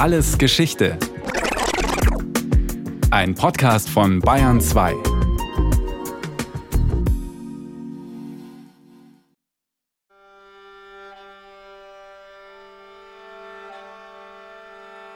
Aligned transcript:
Alles 0.00 0.38
Geschichte. 0.38 0.98
Ein 3.10 3.34
Podcast 3.34 3.90
von 3.90 4.18
Bayern 4.20 4.58
2. 4.58 4.94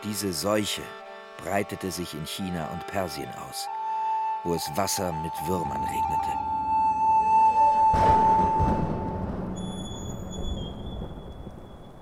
Diese 0.05 0.35
Seuche 0.35 0.83
breitete 1.43 1.91
sich 1.91 2.13
in 2.13 2.27
China 2.27 2.69
und 2.75 2.87
Persien 2.87 3.31
aus, 3.49 3.67
wo 4.43 4.53
es 4.53 4.71
Wasser 4.75 5.15
mit 5.23 5.33
Würmern 5.49 5.83
regnete. 5.83 6.55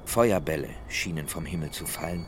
Feuerbälle 0.04 0.70
schienen 0.88 1.28
vom 1.28 1.46
Himmel 1.46 1.70
zu 1.70 1.86
fallen, 1.86 2.26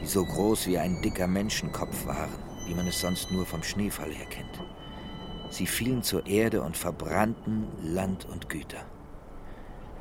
die 0.00 0.06
so 0.06 0.24
groß 0.24 0.66
wie 0.66 0.78
ein 0.78 1.02
dicker 1.02 1.26
Menschenkopf 1.26 2.06
waren, 2.06 2.30
wie 2.66 2.74
man 2.74 2.86
es 2.86 3.00
sonst 3.00 3.30
nur 3.30 3.46
vom 3.46 3.62
Schneefall 3.62 4.10
her 4.10 4.26
kennt. 4.26 4.60
Sie 5.50 5.66
fielen 5.66 6.02
zur 6.02 6.26
Erde 6.26 6.62
und 6.62 6.76
verbrannten 6.76 7.66
Land 7.82 8.24
und 8.24 8.48
Güter. 8.48 8.84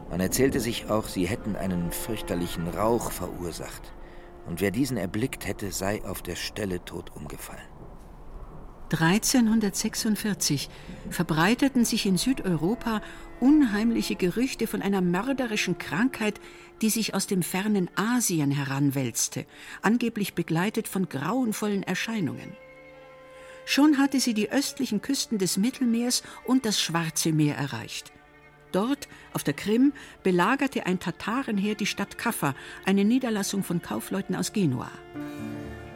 Man 0.09 0.19
erzählte 0.19 0.59
sich 0.59 0.89
auch, 0.89 1.07
sie 1.07 1.27
hätten 1.27 1.55
einen 1.55 1.91
fürchterlichen 1.91 2.67
Rauch 2.67 3.11
verursacht, 3.11 3.93
und 4.47 4.61
wer 4.61 4.71
diesen 4.71 4.97
erblickt 4.97 5.45
hätte, 5.45 5.71
sei 5.71 6.03
auf 6.05 6.21
der 6.23 6.35
Stelle 6.35 6.83
tot 6.83 7.11
umgefallen. 7.15 7.67
1346 8.91 10.69
verbreiteten 11.11 11.85
sich 11.85 12.07
in 12.07 12.17
Südeuropa 12.17 13.01
unheimliche 13.41 14.15
Gerüchte 14.15 14.67
von 14.67 14.81
einer 14.81 15.01
mörderischen 15.01 15.77
Krankheit, 15.77 16.39
die 16.81 16.89
sich 16.89 17.13
aus 17.13 17.27
dem 17.27 17.43
fernen 17.43 17.89
Asien 17.95 18.51
heranwälzte, 18.51 19.45
angeblich 19.81 20.33
begleitet 20.33 20.87
von 20.87 21.09
grauenvollen 21.09 21.83
Erscheinungen. 21.83 22.53
Schon 23.65 23.97
hatte 23.97 24.19
sie 24.19 24.33
die 24.33 24.51
östlichen 24.51 25.01
Küsten 25.01 25.37
des 25.37 25.57
Mittelmeers 25.57 26.23
und 26.45 26.65
das 26.65 26.81
Schwarze 26.81 27.31
Meer 27.31 27.55
erreicht. 27.55 28.11
Dort, 28.71 29.07
auf 29.33 29.43
der 29.43 29.53
Krim, 29.53 29.93
belagerte 30.23 30.85
ein 30.85 30.99
Tatarenheer 30.99 31.75
die 31.75 31.85
Stadt 31.85 32.17
Kaffa, 32.17 32.55
eine 32.85 33.03
Niederlassung 33.03 33.63
von 33.63 33.81
Kaufleuten 33.81 34.35
aus 34.35 34.53
Genua. 34.53 34.91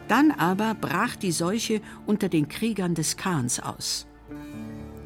Dann 0.08 0.32
aber 0.32 0.74
brach 0.74 1.16
die 1.16 1.32
Seuche 1.32 1.80
unter 2.06 2.28
den 2.28 2.48
Kriegern 2.48 2.94
des 2.94 3.16
Khans 3.16 3.60
aus. 3.60 4.06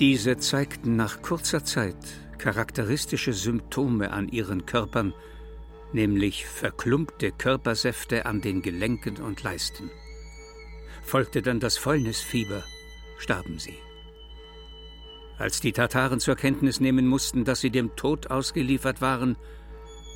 Diese 0.00 0.38
zeigten 0.38 0.96
nach 0.96 1.22
kurzer 1.22 1.64
Zeit 1.64 1.96
charakteristische 2.38 3.32
Symptome 3.32 4.10
an 4.12 4.28
ihren 4.28 4.66
Körpern, 4.66 5.12
nämlich 5.92 6.46
verklumpte 6.46 7.32
Körpersäfte 7.32 8.26
an 8.26 8.40
den 8.40 8.62
Gelenken 8.62 9.18
und 9.18 9.42
Leisten. 9.42 9.90
Folgte 11.02 11.42
dann 11.42 11.60
das 11.60 11.78
Fäulnisfieber, 11.78 12.62
starben 13.18 13.58
sie. 13.58 13.78
Als 15.38 15.60
die 15.60 15.72
Tataren 15.72 16.20
zur 16.20 16.34
Kenntnis 16.34 16.80
nehmen 16.80 17.06
mussten, 17.06 17.44
dass 17.44 17.60
sie 17.60 17.70
dem 17.70 17.94
Tod 17.94 18.28
ausgeliefert 18.28 19.00
waren, 19.00 19.36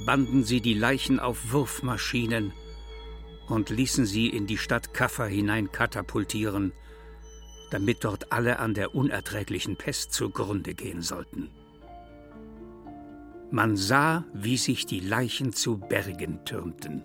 banden 0.04 0.44
sie 0.44 0.60
die 0.60 0.74
Leichen 0.74 1.20
auf 1.20 1.52
Wurfmaschinen 1.52 2.52
und 3.48 3.70
ließen 3.70 4.04
sie 4.04 4.28
in 4.28 4.46
die 4.46 4.58
Stadt 4.58 4.94
Kaffa 4.94 5.26
hinein 5.26 5.70
katapultieren, 5.70 6.72
damit 7.70 8.04
dort 8.04 8.32
alle 8.32 8.58
an 8.58 8.74
der 8.74 8.94
unerträglichen 8.94 9.76
Pest 9.76 10.12
zugrunde 10.12 10.74
gehen 10.74 11.02
sollten. 11.02 11.50
Man 13.52 13.76
sah, 13.76 14.24
wie 14.32 14.56
sich 14.56 14.86
die 14.86 15.00
Leichen 15.00 15.52
zu 15.52 15.76
Bergen 15.76 16.42
türmten. 16.46 17.04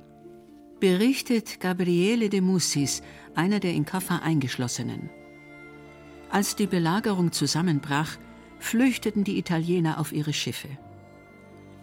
Berichtet 0.79 1.59
Gabriele 1.59 2.29
de 2.29 2.39
Mussis, 2.39 3.01
einer 3.35 3.59
der 3.59 3.73
in 3.73 3.83
Kaffa 3.83 4.19
Eingeschlossenen. 4.19 5.09
Als 6.29 6.55
die 6.55 6.67
Belagerung 6.67 7.33
zusammenbrach, 7.33 8.17
flüchteten 8.59 9.25
die 9.25 9.37
Italiener 9.37 9.99
auf 9.99 10.13
ihre 10.13 10.31
Schiffe. 10.31 10.69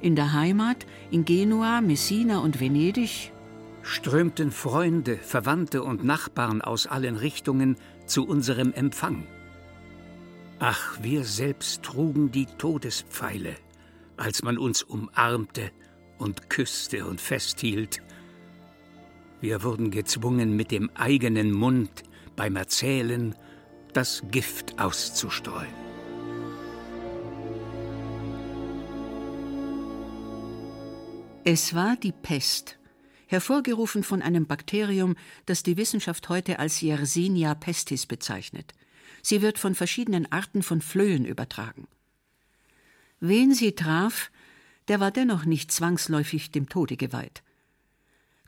In 0.01 0.17
der 0.17 0.33
Heimat, 0.33 0.87
in 1.11 1.27
Genua, 1.27 1.83
Messina 1.83 2.39
und 2.39 2.59
Venedig, 2.59 3.33
strömten 3.83 4.51
Freunde, 4.51 5.19
Verwandte 5.19 5.83
und 5.83 6.05
Nachbarn 6.05 6.63
aus 6.63 6.87
allen 6.87 7.17
Richtungen 7.17 7.77
zu 8.07 8.27
unserem 8.27 8.73
Empfang. 8.73 9.27
Ach, 10.59 10.99
wir 11.03 11.25
selbst 11.25 11.83
trugen 11.83 12.31
die 12.31 12.47
Todespfeile, 12.47 13.57
als 14.17 14.43
man 14.43 14.59
uns 14.59 14.83
umarmte 14.83 15.71
und 16.19 16.49
küsste 16.51 17.07
und 17.07 17.21
festhielt. 17.21 18.01
Wir 19.41 19.63
wurden 19.63 19.91
gezwungen, 19.91 20.57
mit 20.57 20.71
dem 20.71 20.91
eigenen 20.95 21.53
Mund 21.53 22.03
beim 22.37 22.57
Erzählen 22.57 23.35
das 23.93 24.23
Gift 24.31 24.79
auszustreuen. 24.79 25.85
Es 31.45 31.75
war 31.75 31.97
die 31.97 32.13
Pest, 32.13 32.79
hervorgerufen 33.27 34.03
von 34.03 34.23
einem 34.23 34.47
Bakterium, 34.47 35.15
das 35.45 35.63
die 35.63 35.77
Wissenschaft 35.77 36.31
heute 36.31 36.59
als 36.59 36.81
Yersinia 36.81 37.55
pestis 37.55 38.07
bezeichnet. 38.07 38.73
Sie 39.23 39.43
wird 39.43 39.59
von 39.59 39.75
verschiedenen 39.75 40.31
Arten 40.33 40.63
von 40.63 40.81
Flöhen 40.81 41.27
übertragen. 41.27 41.87
Wen 43.21 43.55
sie 43.55 43.75
traf, 43.75 44.31
der 44.89 45.01
war 45.01 45.11
dennoch 45.11 45.45
nicht 45.45 45.73
zwangsläufig 45.73 46.51
dem 46.51 46.69
Tode 46.69 46.97
geweiht. 46.97 47.43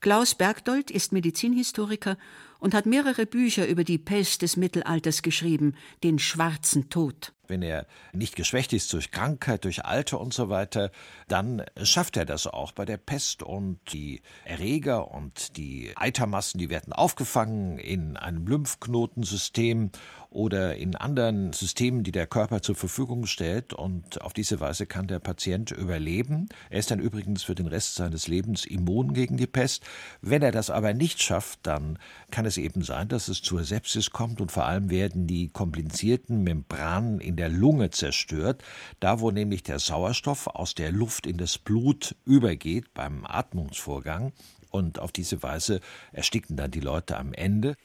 Klaus 0.00 0.34
Bergdold 0.34 0.91
ist 0.91 1.12
Medizinhistoriker 1.12 2.19
und 2.59 2.75
hat 2.75 2.87
mehrere 2.87 3.26
Bücher 3.26 3.66
über 3.66 3.82
die 3.82 3.99
Pest 3.99 4.43
des 4.43 4.56
Mittelalters 4.56 5.22
geschrieben, 5.22 5.75
den 6.05 6.19
schwarzen 6.19 6.91
Tod. 6.91 7.32
Wenn 7.49 7.62
er 7.62 7.87
nicht 8.12 8.37
geschwächt 8.37 8.72
ist 8.72 8.93
durch 8.93 9.10
Krankheit, 9.10 9.65
durch 9.65 9.84
Alter 9.84 10.21
und 10.21 10.34
so 10.34 10.49
weiter, 10.49 10.91
dann 11.28 11.65
schafft 11.82 12.16
er 12.16 12.25
das 12.25 12.47
auch 12.47 12.72
bei 12.72 12.84
der 12.84 12.97
Pest 12.99 13.43
und 13.43 13.81
die 13.93 14.21
Erreger 14.44 15.10
und 15.10 15.56
die 15.56 15.93
Eitermassen, 15.97 16.59
die 16.59 16.71
werden 16.71 16.93
aufgefangen 16.93 17.78
in 17.78 18.16
einem 18.16 18.47
Lymphknotensystem 18.47 19.91
oder 20.31 20.76
in 20.76 20.94
anderen 20.97 21.53
Systemen, 21.53 22.03
die 22.03 22.12
der 22.12 22.26
Körper 22.26 22.62
zur 22.62 22.75
Verfügung 22.75 23.26
stellt. 23.26 23.72
Und 23.72 24.22
auf 24.22 24.32
diese 24.32 24.60
Weise 24.60 24.87
kann 24.87 25.06
der 25.06 25.19
Patient 25.19 25.70
überleben. 25.70 26.48
Er 26.70 26.78
ist 26.78 26.91
dann 26.91 27.00
übrigens 27.00 27.42
für 27.42 27.54
den 27.54 27.66
Rest 27.66 27.94
seines 27.94 28.28
Lebens 28.28 28.64
immun 28.64 29.14
gegen 29.14 29.37
die 29.37 29.47
Pest. 29.47 29.84
Wenn 30.20 30.42
er 30.42 30.53
das 30.53 30.70
aber 30.70 30.94
nicht 30.94 31.22
schafft, 31.22 31.60
dann 31.62 31.98
kann 32.31 32.47
es 32.47 32.59
eben 32.59 32.82
sein, 32.82 33.09
dass 33.09 33.28
es 33.28 33.42
zur 33.42 33.64
Sepsis 33.64 34.10
kommt 34.10 34.41
und 34.41 34.53
vor 34.53 34.66
allem 34.66 34.91
werden 34.91 35.26
die 35.26 35.48
komplizierten 35.48 36.43
Membranen 36.43 37.20
in 37.20 37.37
der 37.37 37.48
Lunge 37.48 37.91
zerstört, 37.91 38.62
da 39.00 39.20
wo 39.20 39.31
nämlich 39.31 39.62
der 39.62 39.78
Sauerstoff 39.78 40.47
aus 40.48 40.75
der 40.75 40.93
Luft 40.93 41.26
in 41.26 41.38
das 41.38 41.58
Blut 41.58 42.16
übergeht 42.25 42.93
beim 42.94 43.25
Atmungsvorgang. 43.26 44.32
Und 44.70 44.98
auf 44.98 45.12
diese 45.12 45.43
Weise 45.43 45.81
ersticken 46.12 46.56
dann 46.56 46.70
die 46.70 46.81
Leute 46.81 47.16
am 47.16 47.32
Ende. 47.32 47.76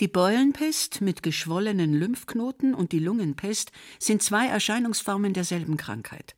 Die 0.00 0.08
Beulenpest 0.08 1.02
mit 1.02 1.22
geschwollenen 1.22 1.94
Lymphknoten 1.94 2.74
und 2.74 2.90
die 2.90 2.98
Lungenpest 2.98 3.70
sind 4.00 4.24
zwei 4.24 4.48
Erscheinungsformen 4.48 5.34
derselben 5.34 5.76
Krankheit. 5.76 6.34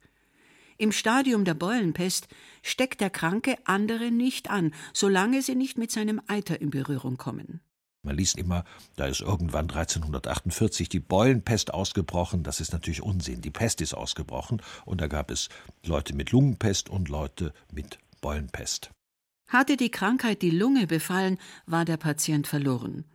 Im 0.76 0.92
Stadium 0.92 1.46
der 1.46 1.54
Beulenpest 1.54 2.28
steckt 2.62 3.00
der 3.00 3.08
Kranke 3.08 3.56
andere 3.64 4.10
nicht 4.10 4.50
an, 4.50 4.74
solange 4.92 5.40
sie 5.40 5.54
nicht 5.54 5.78
mit 5.78 5.90
seinem 5.90 6.20
Eiter 6.26 6.60
in 6.60 6.68
Berührung 6.68 7.16
kommen. 7.16 7.60
Man 8.02 8.18
liest 8.18 8.36
immer, 8.36 8.62
da 8.96 9.06
ist 9.06 9.22
irgendwann 9.22 9.70
1348 9.70 10.90
die 10.90 11.00
Beulenpest 11.00 11.72
ausgebrochen. 11.72 12.42
Das 12.42 12.60
ist 12.60 12.74
natürlich 12.74 13.02
Unsinn. 13.02 13.40
Die 13.40 13.50
Pest 13.50 13.80
ist 13.80 13.94
ausgebrochen 13.94 14.60
und 14.84 15.00
da 15.00 15.06
gab 15.06 15.30
es 15.30 15.48
Leute 15.82 16.14
mit 16.14 16.30
Lungenpest 16.30 16.90
und 16.90 17.08
Leute 17.08 17.54
mit 17.72 17.98
Beulenpest. 18.20 18.90
Hatte 19.48 19.78
die 19.78 19.90
Krankheit 19.90 20.42
die 20.42 20.50
Lunge 20.50 20.86
befallen, 20.86 21.38
war 21.64 21.86
der 21.86 21.96
Patient 21.96 22.46
verloren 22.46 23.06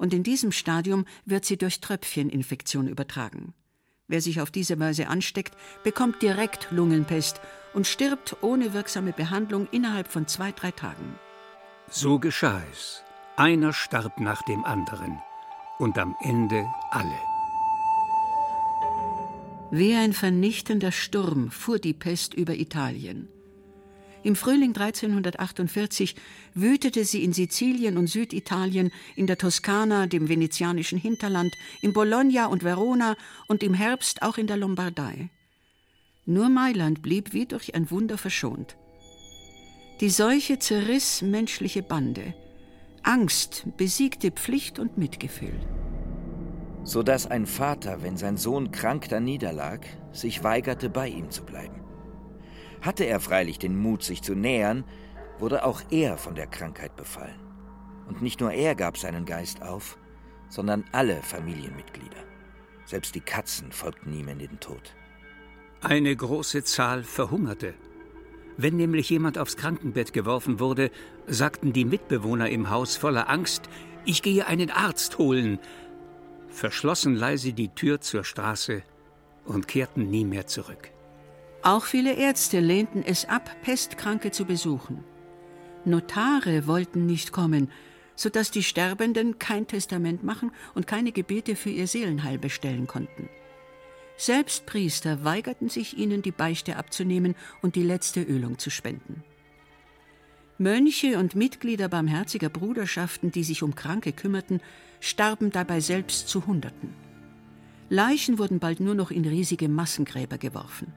und 0.00 0.14
in 0.14 0.22
diesem 0.22 0.50
Stadium 0.50 1.04
wird 1.26 1.44
sie 1.44 1.58
durch 1.58 1.80
Tröpfcheninfektion 1.80 2.88
übertragen. 2.88 3.52
Wer 4.08 4.22
sich 4.22 4.40
auf 4.40 4.50
diese 4.50 4.80
Weise 4.80 5.08
ansteckt, 5.08 5.54
bekommt 5.84 6.22
direkt 6.22 6.68
Lungenpest 6.70 7.40
und 7.74 7.86
stirbt 7.86 8.38
ohne 8.40 8.72
wirksame 8.72 9.12
Behandlung 9.12 9.68
innerhalb 9.70 10.08
von 10.08 10.26
zwei, 10.26 10.52
drei 10.52 10.70
Tagen. 10.70 11.16
So 11.90 12.18
geschah 12.18 12.62
es. 12.72 13.02
Einer 13.36 13.74
starb 13.74 14.20
nach 14.20 14.42
dem 14.42 14.64
anderen 14.64 15.20
und 15.78 15.98
am 15.98 16.16
Ende 16.22 16.66
alle. 16.90 17.20
Wie 19.70 19.94
ein 19.94 20.14
vernichtender 20.14 20.92
Sturm 20.92 21.50
fuhr 21.50 21.78
die 21.78 21.94
Pest 21.94 22.32
über 22.32 22.54
Italien. 22.54 23.28
Im 24.22 24.36
Frühling 24.36 24.76
1348 24.76 26.14
wütete 26.54 27.04
sie 27.04 27.24
in 27.24 27.32
Sizilien 27.32 27.96
und 27.96 28.06
Süditalien, 28.06 28.90
in 29.16 29.26
der 29.26 29.38
Toskana, 29.38 30.06
dem 30.06 30.28
venezianischen 30.28 30.98
Hinterland, 30.98 31.54
in 31.80 31.94
Bologna 31.94 32.46
und 32.46 32.62
Verona 32.62 33.16
und 33.48 33.62
im 33.62 33.72
Herbst 33.72 34.20
auch 34.22 34.36
in 34.36 34.46
der 34.46 34.58
Lombardei. 34.58 35.30
Nur 36.26 36.50
Mailand 36.50 37.00
blieb 37.00 37.32
wie 37.32 37.46
durch 37.46 37.74
ein 37.74 37.90
Wunder 37.90 38.18
verschont. 38.18 38.76
Die 40.00 40.10
Seuche 40.10 40.58
zerriss 40.58 41.22
menschliche 41.22 41.82
Bande. 41.82 42.34
Angst 43.02 43.66
besiegte 43.78 44.30
Pflicht 44.30 44.78
und 44.78 44.98
Mitgefühl. 44.98 45.58
So 46.84 47.02
dass 47.02 47.26
ein 47.26 47.46
Vater, 47.46 48.02
wenn 48.02 48.18
sein 48.18 48.36
Sohn 48.36 48.70
krank 48.70 49.08
da 49.08 49.20
niederlag, 49.20 49.80
sich 50.12 50.44
weigerte, 50.44 50.90
bei 50.90 51.08
ihm 51.08 51.30
zu 51.30 51.42
bleiben. 51.42 51.89
Hatte 52.80 53.04
er 53.04 53.20
freilich 53.20 53.58
den 53.58 53.78
Mut, 53.78 54.02
sich 54.02 54.22
zu 54.22 54.34
nähern, 54.34 54.84
wurde 55.38 55.64
auch 55.64 55.82
er 55.90 56.16
von 56.16 56.34
der 56.34 56.46
Krankheit 56.46 56.96
befallen. 56.96 57.38
Und 58.08 58.22
nicht 58.22 58.40
nur 58.40 58.52
er 58.52 58.74
gab 58.74 58.98
seinen 58.98 59.24
Geist 59.24 59.62
auf, 59.62 59.98
sondern 60.48 60.84
alle 60.92 61.22
Familienmitglieder. 61.22 62.22
Selbst 62.84 63.14
die 63.14 63.20
Katzen 63.20 63.70
folgten 63.70 64.12
ihm 64.12 64.28
in 64.28 64.38
den 64.38 64.58
Tod. 64.60 64.94
Eine 65.80 66.14
große 66.14 66.64
Zahl 66.64 67.04
verhungerte. 67.04 67.74
Wenn 68.56 68.76
nämlich 68.76 69.08
jemand 69.08 69.38
aufs 69.38 69.56
Krankenbett 69.56 70.12
geworfen 70.12 70.60
wurde, 70.60 70.90
sagten 71.26 71.72
die 71.72 71.84
Mitbewohner 71.84 72.50
im 72.50 72.68
Haus 72.68 72.96
voller 72.96 73.30
Angst, 73.30 73.70
ich 74.04 74.22
gehe 74.22 74.46
einen 74.46 74.70
Arzt 74.70 75.18
holen, 75.18 75.58
verschlossen 76.48 77.14
leise 77.14 77.52
die 77.52 77.68
Tür 77.68 78.00
zur 78.00 78.24
Straße 78.24 78.82
und 79.44 79.68
kehrten 79.68 80.10
nie 80.10 80.24
mehr 80.24 80.46
zurück. 80.46 80.90
Auch 81.62 81.84
viele 81.84 82.14
Ärzte 82.14 82.60
lehnten 82.60 83.02
es 83.02 83.26
ab, 83.26 83.54
Pestkranke 83.62 84.30
zu 84.30 84.46
besuchen. 84.46 85.04
Notare 85.84 86.66
wollten 86.66 87.04
nicht 87.04 87.32
kommen, 87.32 87.70
sodass 88.16 88.50
die 88.50 88.62
Sterbenden 88.62 89.38
kein 89.38 89.66
Testament 89.66 90.24
machen 90.24 90.52
und 90.74 90.86
keine 90.86 91.12
Gebete 91.12 91.56
für 91.56 91.70
ihr 91.70 91.86
Seelenheil 91.86 92.38
bestellen 92.38 92.86
konnten. 92.86 93.28
Selbst 94.16 94.66
Priester 94.66 95.24
weigerten 95.24 95.70
sich, 95.70 95.96
ihnen 95.96 96.20
die 96.20 96.32
Beichte 96.32 96.76
abzunehmen 96.76 97.34
und 97.62 97.76
die 97.76 97.82
letzte 97.82 98.22
Ölung 98.22 98.58
zu 98.58 98.70
spenden. 98.70 99.22
Mönche 100.58 101.18
und 101.18 101.34
Mitglieder 101.34 101.88
barmherziger 101.88 102.50
Bruderschaften, 102.50 103.32
die 103.32 103.44
sich 103.44 103.62
um 103.62 103.74
Kranke 103.74 104.12
kümmerten, 104.12 104.60
starben 105.00 105.50
dabei 105.50 105.80
selbst 105.80 106.28
zu 106.28 106.46
Hunderten. 106.46 106.94
Leichen 107.88 108.38
wurden 108.38 108.58
bald 108.58 108.80
nur 108.80 108.94
noch 108.94 109.10
in 109.10 109.24
riesige 109.24 109.70
Massengräber 109.70 110.36
geworfen. 110.36 110.92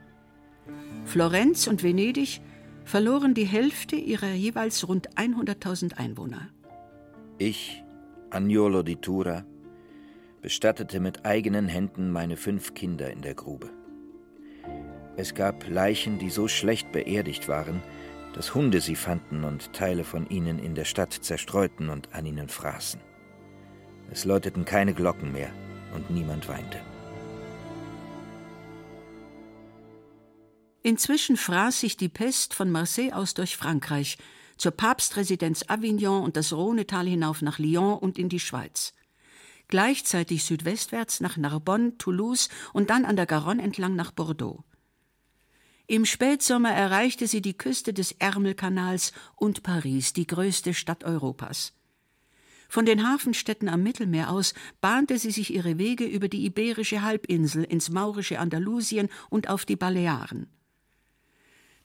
Florenz 1.04 1.66
und 1.66 1.82
Venedig 1.82 2.40
verloren 2.84 3.34
die 3.34 3.44
Hälfte 3.44 3.96
ihrer 3.96 4.32
jeweils 4.32 4.86
rund 4.88 5.10
100.000 5.16 5.94
Einwohner. 5.94 6.48
Ich, 7.38 7.82
Agnolo 8.30 8.82
di 8.82 8.96
Tura, 8.96 9.44
bestattete 10.42 11.00
mit 11.00 11.24
eigenen 11.24 11.68
Händen 11.68 12.10
meine 12.10 12.36
fünf 12.36 12.74
Kinder 12.74 13.10
in 13.10 13.22
der 13.22 13.34
Grube. 13.34 13.70
Es 15.16 15.34
gab 15.34 15.68
Leichen, 15.68 16.18
die 16.18 16.30
so 16.30 16.48
schlecht 16.48 16.92
beerdigt 16.92 17.48
waren, 17.48 17.82
dass 18.34 18.54
Hunde 18.54 18.80
sie 18.80 18.96
fanden 18.96 19.44
und 19.44 19.72
Teile 19.72 20.04
von 20.04 20.28
ihnen 20.28 20.58
in 20.58 20.74
der 20.74 20.84
Stadt 20.84 21.12
zerstreuten 21.12 21.88
und 21.88 22.12
an 22.12 22.26
ihnen 22.26 22.48
fraßen. 22.48 23.00
Es 24.10 24.24
läuteten 24.24 24.64
keine 24.64 24.92
Glocken 24.92 25.32
mehr 25.32 25.50
und 25.94 26.10
niemand 26.10 26.48
weinte. 26.48 26.80
Inzwischen 30.86 31.38
fraß 31.38 31.80
sich 31.80 31.96
die 31.96 32.10
Pest 32.10 32.52
von 32.52 32.70
Marseille 32.70 33.14
aus 33.14 33.32
durch 33.32 33.56
Frankreich, 33.56 34.18
zur 34.58 34.72
Papstresidenz 34.72 35.64
Avignon 35.66 36.22
und 36.22 36.36
das 36.36 36.52
Rhonetal 36.52 37.06
hinauf 37.06 37.40
nach 37.40 37.58
Lyon 37.58 37.96
und 37.96 38.18
in 38.18 38.28
die 38.28 38.38
Schweiz. 38.38 38.92
Gleichzeitig 39.68 40.44
südwestwärts 40.44 41.20
nach 41.20 41.38
Narbonne, 41.38 41.96
Toulouse 41.96 42.50
und 42.74 42.90
dann 42.90 43.06
an 43.06 43.16
der 43.16 43.24
Garonne 43.24 43.62
entlang 43.62 43.96
nach 43.96 44.12
Bordeaux. 44.12 44.62
Im 45.86 46.04
Spätsommer 46.04 46.72
erreichte 46.72 47.28
sie 47.28 47.40
die 47.40 47.56
Küste 47.56 47.94
des 47.94 48.12
Ärmelkanals 48.12 49.12
und 49.36 49.62
Paris, 49.62 50.12
die 50.12 50.26
größte 50.26 50.74
Stadt 50.74 51.02
Europas. 51.02 51.72
Von 52.68 52.84
den 52.84 53.08
Hafenstädten 53.08 53.70
am 53.70 53.82
Mittelmeer 53.82 54.30
aus 54.30 54.52
bahnte 54.82 55.18
sie 55.18 55.30
sich 55.30 55.54
ihre 55.54 55.78
Wege 55.78 56.04
über 56.04 56.28
die 56.28 56.44
iberische 56.44 57.00
Halbinsel 57.00 57.64
ins 57.64 57.88
maurische 57.88 58.38
Andalusien 58.38 59.08
und 59.30 59.48
auf 59.48 59.64
die 59.64 59.76
Balearen. 59.76 60.50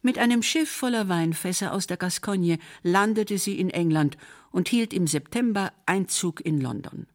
Mit 0.01 0.17
einem 0.17 0.41
Schiff 0.41 0.69
voller 0.69 1.09
Weinfässer 1.09 1.73
aus 1.73 1.85
der 1.85 1.97
Gascogne 1.97 2.57
landete 2.83 3.37
sie 3.37 3.59
in 3.59 3.69
England 3.69 4.17
und 4.51 4.69
hielt 4.69 4.93
im 4.93 5.07
September 5.07 5.73
Einzug 5.85 6.39
in 6.39 6.61
London. 6.61 7.07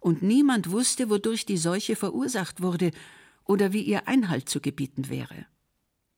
Und 0.00 0.22
niemand 0.22 0.70
wusste, 0.70 1.08
wodurch 1.08 1.46
die 1.46 1.56
Seuche 1.56 1.94
verursacht 1.94 2.62
wurde 2.62 2.90
oder 3.44 3.72
wie 3.72 3.82
ihr 3.82 4.08
Einhalt 4.08 4.48
zu 4.48 4.60
gebieten 4.60 5.08
wäre. 5.08 5.46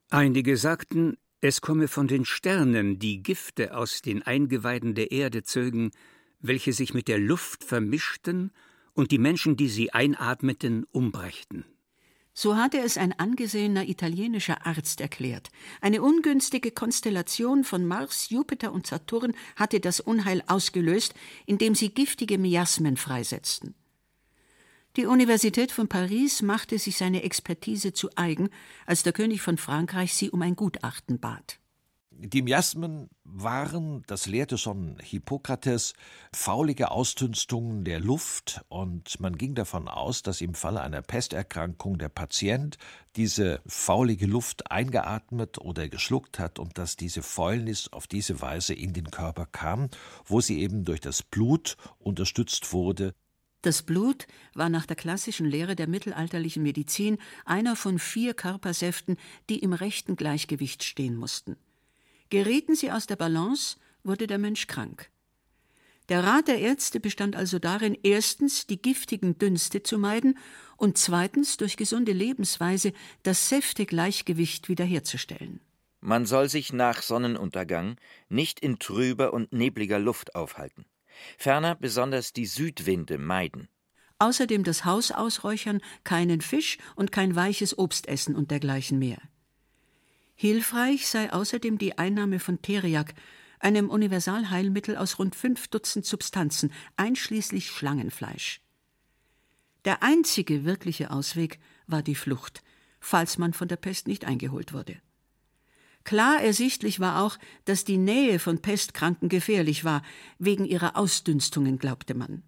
Einige 0.08 0.56
sagten, 0.56 1.18
es 1.40 1.60
komme 1.60 1.88
von 1.88 2.06
den 2.06 2.24
Sternen, 2.24 2.98
die 2.98 3.22
Gifte 3.22 3.76
aus 3.76 4.00
den 4.00 4.22
Eingeweiden 4.22 4.94
der 4.94 5.10
Erde 5.10 5.42
zögen, 5.42 5.90
welche 6.38 6.72
sich 6.72 6.94
mit 6.94 7.08
der 7.08 7.18
Luft 7.18 7.64
vermischten 7.64 8.52
und 8.94 9.10
die 9.10 9.18
Menschen, 9.18 9.56
die 9.56 9.68
sie 9.68 9.92
einatmeten, 9.92 10.84
umbrächten. 10.92 11.64
So 12.34 12.56
hatte 12.56 12.78
es 12.78 12.96
ein 12.96 13.12
angesehener 13.18 13.88
italienischer 13.88 14.66
Arzt 14.66 15.00
erklärt. 15.00 15.50
Eine 15.80 16.02
ungünstige 16.02 16.70
Konstellation 16.70 17.62
von 17.62 17.86
Mars, 17.86 18.30
Jupiter 18.30 18.72
und 18.72 18.86
Saturn 18.86 19.34
hatte 19.56 19.80
das 19.80 20.00
Unheil 20.00 20.42
ausgelöst, 20.46 21.14
indem 21.44 21.74
sie 21.74 21.90
giftige 21.90 22.38
Miasmen 22.38 22.96
freisetzten. 22.96 23.74
Die 24.96 25.06
Universität 25.06 25.72
von 25.72 25.88
Paris 25.88 26.42
machte 26.42 26.78
sich 26.78 26.98
seine 26.98 27.22
Expertise 27.22 27.92
zu 27.92 28.10
eigen, 28.16 28.50
als 28.86 29.02
der 29.02 29.12
König 29.12 29.40
von 29.40 29.56
Frankreich 29.56 30.14
sie 30.14 30.30
um 30.30 30.42
ein 30.42 30.56
Gutachten 30.56 31.18
bat. 31.18 31.61
Die 32.18 32.42
Miasmen 32.42 33.08
waren, 33.24 34.02
das 34.06 34.26
lehrte 34.26 34.58
schon 34.58 34.98
Hippokrates, 35.00 35.94
faulige 36.32 36.90
Ausdünstungen 36.90 37.84
der 37.84 38.00
Luft 38.00 38.60
und 38.68 39.18
man 39.18 39.36
ging 39.36 39.54
davon 39.54 39.88
aus, 39.88 40.22
dass 40.22 40.40
im 40.40 40.54
Falle 40.54 40.82
einer 40.82 41.02
Pesterkrankung 41.02 41.98
der 41.98 42.10
Patient 42.10 42.78
diese 43.16 43.60
faulige 43.66 44.26
Luft 44.26 44.70
eingeatmet 44.70 45.58
oder 45.58 45.88
geschluckt 45.88 46.38
hat 46.38 46.58
und 46.58 46.78
dass 46.78 46.96
diese 46.96 47.22
Fäulnis 47.22 47.88
auf 47.88 48.06
diese 48.06 48.40
Weise 48.40 48.74
in 48.74 48.92
den 48.92 49.10
Körper 49.10 49.46
kam, 49.46 49.88
wo 50.24 50.40
sie 50.40 50.60
eben 50.60 50.84
durch 50.84 51.00
das 51.00 51.22
Blut 51.22 51.76
unterstützt 51.98 52.72
wurde. 52.72 53.14
Das 53.62 53.82
Blut 53.82 54.26
war 54.54 54.68
nach 54.68 54.86
der 54.86 54.96
klassischen 54.96 55.46
Lehre 55.46 55.76
der 55.76 55.88
mittelalterlichen 55.88 56.62
Medizin 56.62 57.18
einer 57.44 57.74
von 57.74 57.98
vier 57.98 58.34
Körpersäften, 58.34 59.16
die 59.48 59.60
im 59.60 59.72
rechten 59.72 60.16
Gleichgewicht 60.16 60.82
stehen 60.82 61.16
mussten. 61.16 61.56
Gerieten 62.32 62.74
sie 62.74 62.90
aus 62.90 63.06
der 63.06 63.16
Balance, 63.16 63.76
wurde 64.04 64.26
der 64.26 64.38
Mensch 64.38 64.66
krank. 64.66 65.10
Der 66.08 66.24
Rat 66.24 66.48
der 66.48 66.60
Ärzte 66.60 66.98
bestand 66.98 67.36
also 67.36 67.58
darin, 67.58 67.94
erstens 68.02 68.66
die 68.66 68.80
giftigen 68.80 69.36
Dünste 69.36 69.82
zu 69.82 69.98
meiden 69.98 70.38
und 70.78 70.96
zweitens 70.96 71.58
durch 71.58 71.76
gesunde 71.76 72.12
Lebensweise 72.12 72.94
das 73.22 73.50
Säftegleichgewicht 73.50 74.70
wiederherzustellen. 74.70 75.60
Man 76.00 76.24
soll 76.24 76.48
sich 76.48 76.72
nach 76.72 77.02
Sonnenuntergang 77.02 77.96
nicht 78.30 78.60
in 78.60 78.78
trüber 78.78 79.34
und 79.34 79.52
nebliger 79.52 79.98
Luft 79.98 80.34
aufhalten. 80.34 80.86
Ferner 81.36 81.74
besonders 81.74 82.32
die 82.32 82.46
Südwinde 82.46 83.18
meiden. 83.18 83.68
Außerdem 84.18 84.64
das 84.64 84.86
Haus 84.86 85.10
ausräuchern, 85.10 85.82
keinen 86.02 86.40
Fisch 86.40 86.78
und 86.96 87.12
kein 87.12 87.36
weiches 87.36 87.76
Obst 87.76 88.08
essen 88.08 88.34
und 88.34 88.50
dergleichen 88.50 88.98
mehr. 88.98 89.18
Hilfreich 90.42 91.06
sei 91.06 91.32
außerdem 91.32 91.78
die 91.78 91.98
Einnahme 91.98 92.40
von 92.40 92.60
Teriak, 92.60 93.14
einem 93.60 93.88
Universalheilmittel 93.88 94.96
aus 94.96 95.20
rund 95.20 95.36
fünf 95.36 95.68
Dutzend 95.68 96.04
Substanzen, 96.04 96.72
einschließlich 96.96 97.70
Schlangenfleisch. 97.70 98.60
Der 99.84 100.02
einzige 100.02 100.64
wirkliche 100.64 101.12
Ausweg 101.12 101.60
war 101.86 102.02
die 102.02 102.16
Flucht, 102.16 102.64
falls 102.98 103.38
man 103.38 103.52
von 103.52 103.68
der 103.68 103.76
Pest 103.76 104.08
nicht 104.08 104.24
eingeholt 104.24 104.72
wurde. 104.72 104.96
Klar 106.02 106.42
ersichtlich 106.42 106.98
war 106.98 107.22
auch, 107.22 107.38
dass 107.64 107.84
die 107.84 107.98
Nähe 107.98 108.40
von 108.40 108.60
Pestkranken 108.60 109.28
gefährlich 109.28 109.84
war, 109.84 110.02
wegen 110.40 110.64
ihrer 110.64 110.96
Ausdünstungen, 110.96 111.78
glaubte 111.78 112.14
man. 112.14 112.42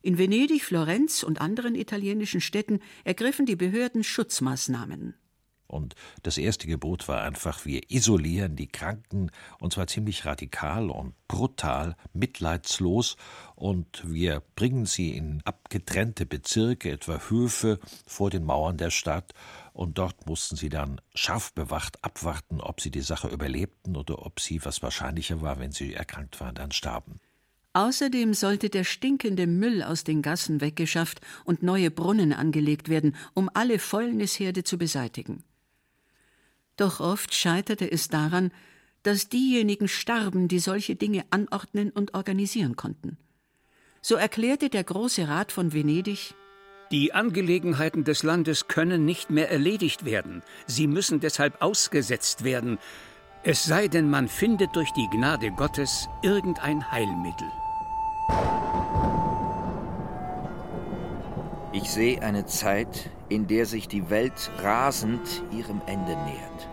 In 0.00 0.16
Venedig, 0.16 0.64
Florenz 0.64 1.24
und 1.24 1.42
anderen 1.42 1.74
italienischen 1.74 2.40
Städten 2.40 2.80
ergriffen 3.04 3.44
die 3.44 3.56
Behörden 3.56 4.02
Schutzmaßnahmen. 4.02 5.14
Und 5.72 5.94
das 6.22 6.36
erste 6.36 6.66
Gebot 6.66 7.08
war 7.08 7.22
einfach, 7.22 7.64
wir 7.64 7.90
isolieren 7.90 8.56
die 8.56 8.66
Kranken, 8.66 9.30
und 9.58 9.72
zwar 9.72 9.86
ziemlich 9.86 10.26
radikal 10.26 10.90
und 10.90 11.14
brutal, 11.28 11.96
mitleidslos, 12.12 13.16
und 13.54 14.02
wir 14.04 14.42
bringen 14.54 14.84
sie 14.84 15.16
in 15.16 15.40
abgetrennte 15.44 16.26
Bezirke, 16.26 16.90
etwa 16.90 17.20
Höfe 17.30 17.78
vor 18.06 18.28
den 18.28 18.44
Mauern 18.44 18.76
der 18.76 18.90
Stadt, 18.90 19.32
und 19.72 19.96
dort 19.96 20.26
mussten 20.26 20.56
sie 20.56 20.68
dann 20.68 21.00
scharf 21.14 21.54
bewacht 21.54 22.04
abwarten, 22.04 22.60
ob 22.60 22.82
sie 22.82 22.90
die 22.90 23.00
Sache 23.00 23.28
überlebten 23.28 23.96
oder 23.96 24.26
ob 24.26 24.40
sie, 24.40 24.62
was 24.66 24.82
wahrscheinlicher 24.82 25.40
war, 25.40 25.58
wenn 25.58 25.72
sie 25.72 25.94
erkrankt 25.94 26.38
waren, 26.40 26.54
dann 26.54 26.72
starben. 26.72 27.18
Außerdem 27.74 28.34
sollte 28.34 28.68
der 28.68 28.84
stinkende 28.84 29.46
Müll 29.46 29.82
aus 29.82 30.04
den 30.04 30.20
Gassen 30.20 30.60
weggeschafft 30.60 31.22
und 31.44 31.62
neue 31.62 31.90
Brunnen 31.90 32.34
angelegt 32.34 32.90
werden, 32.90 33.16
um 33.32 33.48
alle 33.54 33.78
Fäulnisherde 33.78 34.62
zu 34.62 34.76
beseitigen. 34.76 35.42
Doch 36.82 36.98
oft 36.98 37.32
scheiterte 37.32 37.88
es 37.88 38.08
daran, 38.08 38.50
dass 39.04 39.28
diejenigen 39.28 39.86
starben, 39.86 40.48
die 40.48 40.58
solche 40.58 40.96
Dinge 40.96 41.24
anordnen 41.30 41.90
und 41.90 42.14
organisieren 42.14 42.74
konnten. 42.74 43.18
So 44.00 44.16
erklärte 44.16 44.68
der 44.68 44.82
Große 44.82 45.28
Rat 45.28 45.52
von 45.52 45.72
Venedig 45.72 46.34
Die 46.90 47.14
Angelegenheiten 47.14 48.02
des 48.02 48.24
Landes 48.24 48.66
können 48.66 49.04
nicht 49.04 49.30
mehr 49.30 49.48
erledigt 49.48 50.04
werden, 50.04 50.42
sie 50.66 50.88
müssen 50.88 51.20
deshalb 51.20 51.62
ausgesetzt 51.62 52.42
werden, 52.42 52.78
es 53.44 53.62
sei 53.62 53.86
denn, 53.86 54.10
man 54.10 54.26
findet 54.26 54.74
durch 54.74 54.90
die 54.90 55.06
Gnade 55.12 55.52
Gottes 55.52 56.08
irgendein 56.22 56.90
Heilmittel. 56.90 57.46
Ich 61.72 61.88
sehe 61.88 62.20
eine 62.22 62.44
Zeit, 62.46 63.08
in 63.28 63.46
der 63.46 63.66
sich 63.66 63.86
die 63.86 64.10
Welt 64.10 64.50
rasend 64.60 65.44
ihrem 65.52 65.80
Ende 65.86 66.16
nähert. 66.24 66.71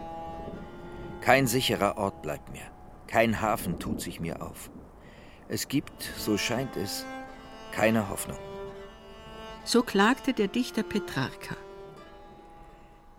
Kein 1.30 1.46
sicherer 1.46 2.00
Ort 2.00 2.24
bleibt 2.24 2.52
mehr, 2.52 2.72
kein 3.06 3.40
Hafen 3.40 3.78
tut 3.78 4.02
sich 4.02 4.20
mir 4.20 4.42
auf. 4.42 4.72
Es 5.48 5.68
gibt, 5.68 6.02
so 6.18 6.40
scheint 6.40 6.76
es, 6.76 7.06
keine 7.72 8.10
Hoffnung. 8.10 8.40
So 9.64 9.84
klagte 9.84 10.34
der 10.34 10.48
Dichter 10.48 10.82
Petrarca. 10.82 11.56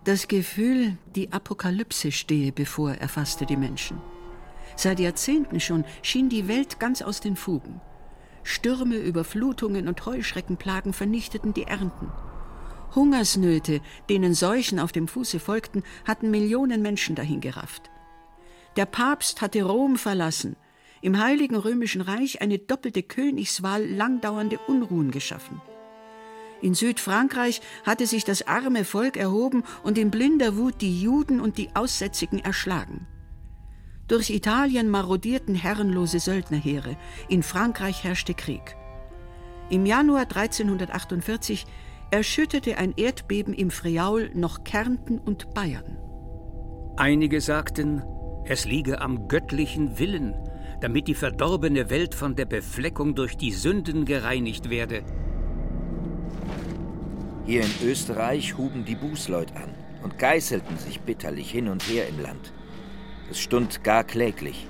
Das 0.03 0.27
Gefühl, 0.27 0.99
die 1.15 1.33
Apokalypse 1.33 2.11
stehe 2.11 2.51
bevor, 2.51 2.95
erfasste 2.95 3.47
die 3.47 3.57
Menschen. 3.57 4.01
Seit 4.75 4.99
Jahrzehnten 4.99 5.61
schon 5.61 5.85
schien 6.03 6.29
die 6.29 6.49
Welt 6.49 6.81
ganz 6.81 7.03
aus 7.03 7.21
den 7.21 7.37
Fugen. 7.37 7.81
Stürme, 8.43 8.97
Überflutungen 8.97 9.87
und 9.87 10.05
Heuschreckenplagen 10.05 10.95
vernichteten 10.95 11.55
die 11.55 11.69
Ernten. 11.69 12.11
Hungersnöte, 12.93 13.81
denen 14.09 14.35
Seuchen 14.35 14.81
auf 14.81 14.91
dem 14.91 15.07
Fuße 15.07 15.39
folgten, 15.39 15.85
hatten 16.05 16.33
Millionen 16.33 16.83
Menschen 16.83 17.15
dahingerafft. 17.15 17.90
Der 18.77 18.87
Papst 18.87 19.41
hatte 19.41 19.63
Rom 19.63 19.97
verlassen, 19.97 20.57
im 21.03 21.19
Heiligen 21.19 21.57
Römischen 21.57 22.03
Reich 22.03 22.41
eine 22.41 22.59
doppelte 22.59 23.03
Königswahl 23.03 23.85
langdauernde 23.85 24.59
Unruhen 24.67 25.11
geschaffen. 25.11 25.61
In 26.63 26.75
Südfrankreich 26.75 27.63
hatte 27.85 28.07
sich 28.07 28.25
das 28.25 28.47
arme 28.47 28.85
Volk 28.85 29.17
erhoben 29.17 29.65
und 29.83 29.97
in 29.97 30.11
blinder 30.11 30.57
Wut 30.57 30.83
die 30.83 31.01
Juden 31.01 31.41
und 31.41 31.57
die 31.57 31.75
Aussätzigen 31.75 32.39
erschlagen. 32.39 33.07
Durch 34.09 34.31
Italien 34.31 34.91
marodierten 34.91 35.55
herrenlose 35.55 36.21
Söldnerheere, 36.21 36.97
in 37.29 37.43
Frankreich 37.43 38.05
herrschte 38.05 38.35
Krieg. 38.35 38.77
Im 39.71 39.87
Januar 39.87 40.23
1348 40.23 41.65
erschütterte 42.11 42.77
ein 42.77 42.93
Erdbeben 42.97 43.55
im 43.55 43.71
Friaul 43.71 44.31
noch 44.35 44.65
Kärnten 44.65 45.19
und 45.19 45.55
Bayern. 45.55 45.97
Einige 46.97 47.41
sagten, 47.41 48.03
es 48.45 48.65
liege 48.65 49.01
am 49.01 49.29
göttlichen 49.29 49.99
Willen, 49.99 50.35
damit 50.81 51.09
die 51.09 51.15
verdorbene 51.15 51.91
Welt 51.91 52.15
von 52.15 52.37
der 52.37 52.47
Befleckung 52.47 53.15
durch 53.15 53.37
die 53.37 53.53
Sünden 53.53 54.05
gereinigt 54.05 54.71
werde. 54.71 55.03
Hier 57.47 57.63
in 57.63 57.89
Österreich 57.89 58.57
huben 58.57 58.85
die 58.85 58.95
Bußleut 58.95 59.55
an 59.57 59.75
und 60.03 60.19
geißelten 60.19 60.79
sich 60.79 61.01
bitterlich 61.01 61.51
hin 61.51 61.69
und 61.69 61.83
her 61.83 62.09
im 62.09 62.21
Land. 62.21 62.53
Es 63.31 63.41
stund 63.41 63.85
gar 63.85 64.05
kläglich. 64.05 64.67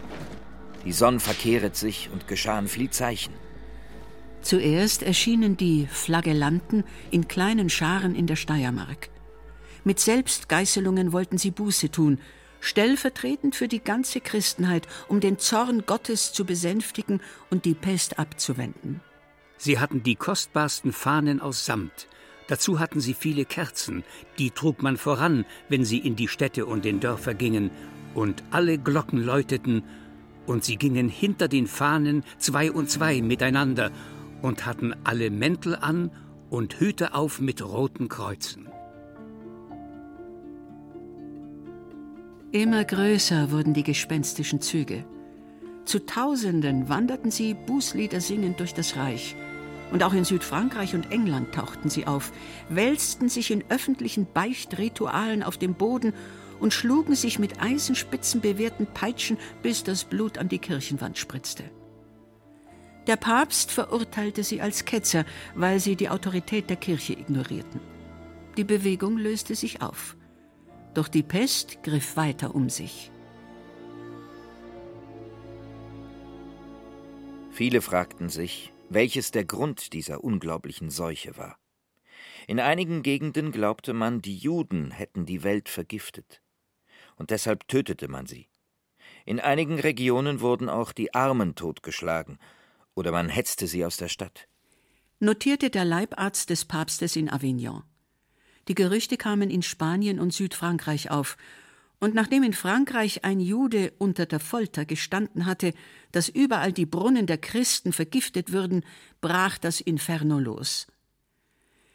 Die 0.85 0.93
Sonne 0.93 1.21
verkehret 1.21 1.77
sich 1.77 2.11
und 2.13 2.27
geschahen 2.27 2.69
viel 2.69 2.91
Zeichen. 2.91 3.35
Zuerst 4.43 5.03
erschienen 5.03 5.57
die 5.57 5.87
Flagellanten 5.87 6.85
in 7.11 7.29
kleinen 7.29 7.69
Scharen 7.69 8.15
in 8.15 8.27
der 8.27 8.37
Steiermark. 8.37 9.11
Mit 9.85 10.01
Selbstgeißelungen 10.01 11.13
wollten 11.13 11.39
sie 11.39 11.51
Buße 11.51 11.91
tun, 11.91 12.19
stellvertretend 12.61 13.57
für 13.57 13.69
die 13.69 13.83
ganze 13.83 14.21
Christenheit, 14.21 14.87
um 15.09 15.21
den 15.21 15.39
Zorn 15.39 15.85
Gottes 15.87 16.33
zu 16.33 16.45
besänftigen 16.45 17.21
und 17.51 17.65
die 17.65 17.75
Pest 17.75 18.19
abzuwenden. 18.19 19.01
Sie 19.57 19.79
hatten 19.79 20.03
die 20.03 20.17
kostbarsten 20.17 20.93
Fahnen 20.93 21.41
aus 21.41 21.65
Samt, 21.67 22.09
Dazu 22.51 22.81
hatten 22.81 22.99
sie 22.99 23.15
viele 23.15 23.45
Kerzen, 23.45 24.03
die 24.41 24.51
trug 24.51 24.83
man 24.83 24.97
voran, 24.97 25.45
wenn 25.69 25.85
sie 25.85 25.99
in 25.99 26.17
die 26.17 26.27
Städte 26.27 26.67
und 26.67 26.85
den 26.85 26.99
Dörfer 26.99 27.33
gingen, 27.33 27.71
und 28.13 28.43
alle 28.51 28.77
Glocken 28.77 29.23
läuteten, 29.23 29.85
und 30.47 30.65
sie 30.65 30.75
gingen 30.75 31.09
hinter 31.09 31.47
den 31.47 31.69
Fahnen 31.69 32.25
zwei 32.39 32.73
und 32.73 32.91
zwei 32.91 33.23
miteinander 33.23 33.93
und 34.43 34.67
hatten 34.67 34.97
alle 35.05 35.31
Mäntel 35.31 35.77
an 35.77 36.11
und 36.51 36.81
Hüte 36.81 37.15
auf 37.15 37.41
mit 37.41 37.63
roten 37.63 38.09
Kreuzen. 38.09 38.70
Immer 42.53 42.85
größer 42.85 43.51
wurden 43.51 43.75
die 43.75 43.85
gespenstischen 43.85 44.61
Züge. 44.61 45.05
Zu 45.85 46.05
Tausenden 46.05 46.89
wanderten 46.89 47.31
sie 47.31 47.55
Bußlieder 47.55 48.21
singend 48.21 48.61
durch 48.61 48.75
das 48.75 48.97
Reich– 48.97 49.37
und 49.91 50.03
auch 50.03 50.13
in 50.13 50.25
Südfrankreich 50.25 50.95
und 50.95 51.11
England 51.11 51.53
tauchten 51.53 51.91
sie 51.91 52.07
auf, 52.07 52.33
wälzten 52.69 53.29
sich 53.29 53.51
in 53.51 53.65
öffentlichen 53.69 54.27
Beichtritualen 54.33 55.43
auf 55.43 55.59
dem 55.59 55.75
Boden 55.75 56.13
und 56.61 56.75
schlugen 56.75 57.15
sich 57.15 57.39
mit 57.39 57.61
Eisenspitzen 57.61 58.41
bewehrten 58.41 58.87
Peitschen, 58.87 59.39
bis 59.63 59.83
das 59.83 60.05
Blut 60.05 60.39
an 60.39 60.49
die 60.49 60.59
Kirchenwand 60.59 61.19
spritzte. 61.19 61.65
Der 63.07 63.17
Papst 63.17 63.71
verurteilte 63.71 64.45
sie 64.45 64.61
als 64.61 64.85
Ketzer, 64.85 65.25
weil 65.55 65.81
sie 65.81 65.97
die 65.97 66.11
Autorität 66.11 66.69
der 66.69 66.77
Kirche 66.77 67.15
ignorierten. 67.15 67.81
Die 68.57 68.65
Bewegung 68.65 69.17
löste 69.17 69.55
sich 69.55 69.81
auf. 69.81 70.17
Doch 70.95 71.09
die 71.09 71.23
Pest 71.23 71.83
griff 71.83 72.17
weiter 72.17 72.55
um 72.55 72.69
sich. 72.69 73.11
Viele 77.51 77.83
fragten 77.83 78.29
sich, 78.29 78.73
welches 78.89 79.31
der 79.31 79.45
Grund 79.45 79.93
dieser 79.93 80.25
unglaublichen 80.25 80.91
Seuche 80.91 81.37
war. 81.37 81.59
In 82.47 82.59
einigen 82.59 83.03
Gegenden 83.03 83.53
glaubte 83.53 83.93
man, 83.93 84.23
die 84.23 84.37
Juden 84.37 84.91
hätten 84.91 85.27
die 85.27 85.43
Welt 85.43 85.69
vergiftet, 85.69 86.43
und 87.17 87.31
deshalb 87.31 87.69
tötete 87.69 88.09
man 88.09 88.27
sie. 88.27 88.49
In 89.27 89.41
einigen 89.41 89.79
Regionen 89.79 90.41
wurden 90.41 90.69
auch 90.69 90.93
die 90.93 91.15
Armen 91.15 91.55
totgeschlagen, 91.55 92.39
oder 92.95 93.13
man 93.13 93.29
hetzte 93.29 93.67
sie 93.67 93.85
aus 93.85 93.97
der 93.97 94.09
Stadt. 94.09 94.49
Notierte 95.21 95.71
der 95.71 95.85
Leibarzt 95.85 96.51
des 96.51 96.65
Papstes 96.65 97.15
in 97.15 97.31
Avignon. 97.31 97.83
Die 98.69 98.75
Gerüchte 98.75 99.17
kamen 99.17 99.51
in 99.51 99.63
Spanien 99.63 100.21
und 100.21 100.33
Südfrankreich 100.33 101.11
auf, 101.11 101.37
und 102.01 102.15
nachdem 102.15 102.43
in 102.43 102.55
Frankreich 102.55 103.25
ein 103.25 103.41
Jude 103.41 103.93
unter 103.99 104.25
der 104.25 104.41
Folter 104.41 104.87
gestanden 104.87 105.45
hatte, 105.45 105.75
dass 106.13 106.31
überall 106.31 106.73
die 106.73 106.87
Brunnen 106.87 107.27
der 107.27 107.37
Christen 107.37 107.93
vergiftet 107.93 108.53
würden, 108.53 108.85
brach 109.21 109.59
das 109.59 109.83
Inferno 109.83 110.39
los. 110.39 110.87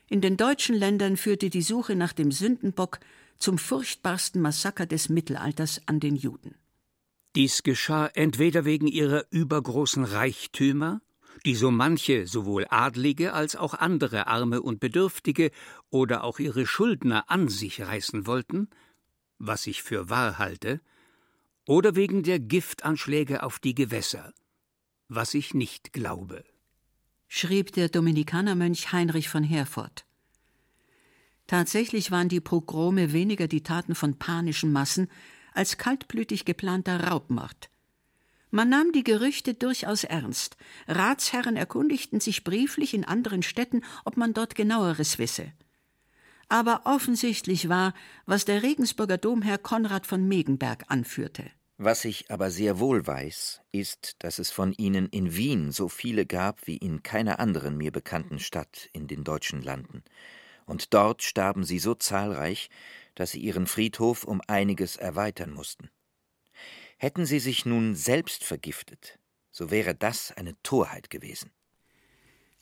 In 0.07 0.21
den 0.21 0.37
deutschen 0.37 0.75
Ländern 0.75 1.17
führte 1.17 1.49
die 1.49 1.63
Suche 1.63 1.95
nach 1.95 2.13
dem 2.13 2.31
Sündenbock 2.31 2.99
zum 3.39 3.57
furchtbarsten 3.57 4.41
Massaker 4.41 4.85
des 4.85 5.09
Mittelalters 5.09 5.81
an 5.87 5.99
den 5.99 6.15
Juden. 6.15 6.55
Dies 7.35 7.63
geschah 7.63 8.07
entweder 8.13 8.63
wegen 8.63 8.87
ihrer 8.87 9.25
übergroßen 9.31 10.05
Reichtümer, 10.05 11.01
die 11.43 11.55
so 11.55 11.71
manche, 11.71 12.27
sowohl 12.27 12.65
Adlige 12.69 13.33
als 13.33 13.55
auch 13.55 13.73
andere 13.73 14.27
Arme 14.27 14.61
und 14.61 14.79
Bedürftige 14.79 15.51
oder 15.89 16.23
auch 16.23 16.39
ihre 16.39 16.65
Schuldner 16.65 17.29
an 17.29 17.47
sich 17.49 17.81
reißen 17.81 18.25
wollten, 18.25 18.69
was 19.37 19.67
ich 19.67 19.83
für 19.83 20.09
wahr 20.09 20.37
halte, 20.37 20.81
oder 21.67 21.95
wegen 21.95 22.23
der 22.23 22.39
Giftanschläge 22.39 23.43
auf 23.43 23.59
die 23.59 23.75
Gewässer, 23.75 24.33
was 25.07 25.33
ich 25.33 25.53
nicht 25.53 25.93
glaube, 25.93 26.43
schrieb 27.27 27.73
der 27.73 27.89
Dominikanermönch 27.89 28.91
Heinrich 28.91 29.29
von 29.29 29.43
Herford. 29.43 30.05
Tatsächlich 31.47 32.11
waren 32.11 32.29
die 32.29 32.39
Pogrome 32.39 33.13
weniger 33.13 33.47
die 33.47 33.61
Taten 33.61 33.93
von 33.93 34.17
panischen 34.17 34.71
Massen 34.71 35.09
als 35.53 35.77
kaltblütig 35.77 36.45
geplanter 36.45 37.07
Raubmord. 37.07 37.69
Man 38.55 38.69
nahm 38.69 38.93
die 38.93 39.03
Gerüchte 39.03 39.53
durchaus 39.53 40.05
ernst. 40.05 40.55
Ratsherren 40.87 41.57
erkundigten 41.57 42.21
sich 42.21 42.45
brieflich 42.45 42.93
in 42.93 43.03
anderen 43.03 43.43
Städten, 43.43 43.83
ob 44.05 44.15
man 44.15 44.33
dort 44.33 44.55
genaueres 44.55 45.19
wisse 45.19 45.51
aber 46.49 46.81
offensichtlich 46.85 47.69
war, 47.69 47.93
was 48.25 48.45
der 48.45 48.63
Regensburger 48.63 49.17
Domherr 49.17 49.57
Konrad 49.57 50.05
von 50.05 50.27
Megenberg 50.27 50.85
anführte. 50.87 51.43
Was 51.77 52.05
ich 52.05 52.31
aber 52.31 52.51
sehr 52.51 52.79
wohl 52.79 53.05
weiß, 53.05 53.61
ist, 53.71 54.15
dass 54.19 54.39
es 54.39 54.51
von 54.51 54.71
ihnen 54.73 55.09
in 55.09 55.35
Wien 55.35 55.71
so 55.71 55.89
viele 55.89 56.25
gab 56.25 56.67
wie 56.67 56.77
in 56.77 57.03
keiner 57.03 57.39
anderen 57.39 57.77
mir 57.77 57.91
bekannten 57.91 58.39
Stadt 58.39 58.89
in 58.93 59.07
den 59.07 59.23
deutschen 59.23 59.61
Landen. 59.61 60.03
Und 60.65 60.93
dort 60.93 61.21
starben 61.21 61.65
sie 61.65 61.79
so 61.79 61.93
zahlreich, 61.93 62.69
dass 63.13 63.31
sie 63.31 63.39
ihren 63.39 63.67
Friedhof 63.67 64.23
um 64.23 64.41
einiges 64.47 64.95
erweitern 64.95 65.51
mussten. 65.51 65.89
Hätten 66.97 67.25
sie 67.25 67.39
sich 67.39 67.65
nun 67.65 67.95
selbst 67.95 68.43
vergiftet, 68.43 69.19
so 69.51 69.71
wäre 69.71 69.95
das 69.95 70.31
eine 70.31 70.55
Torheit 70.63 71.09
gewesen. 71.09 71.51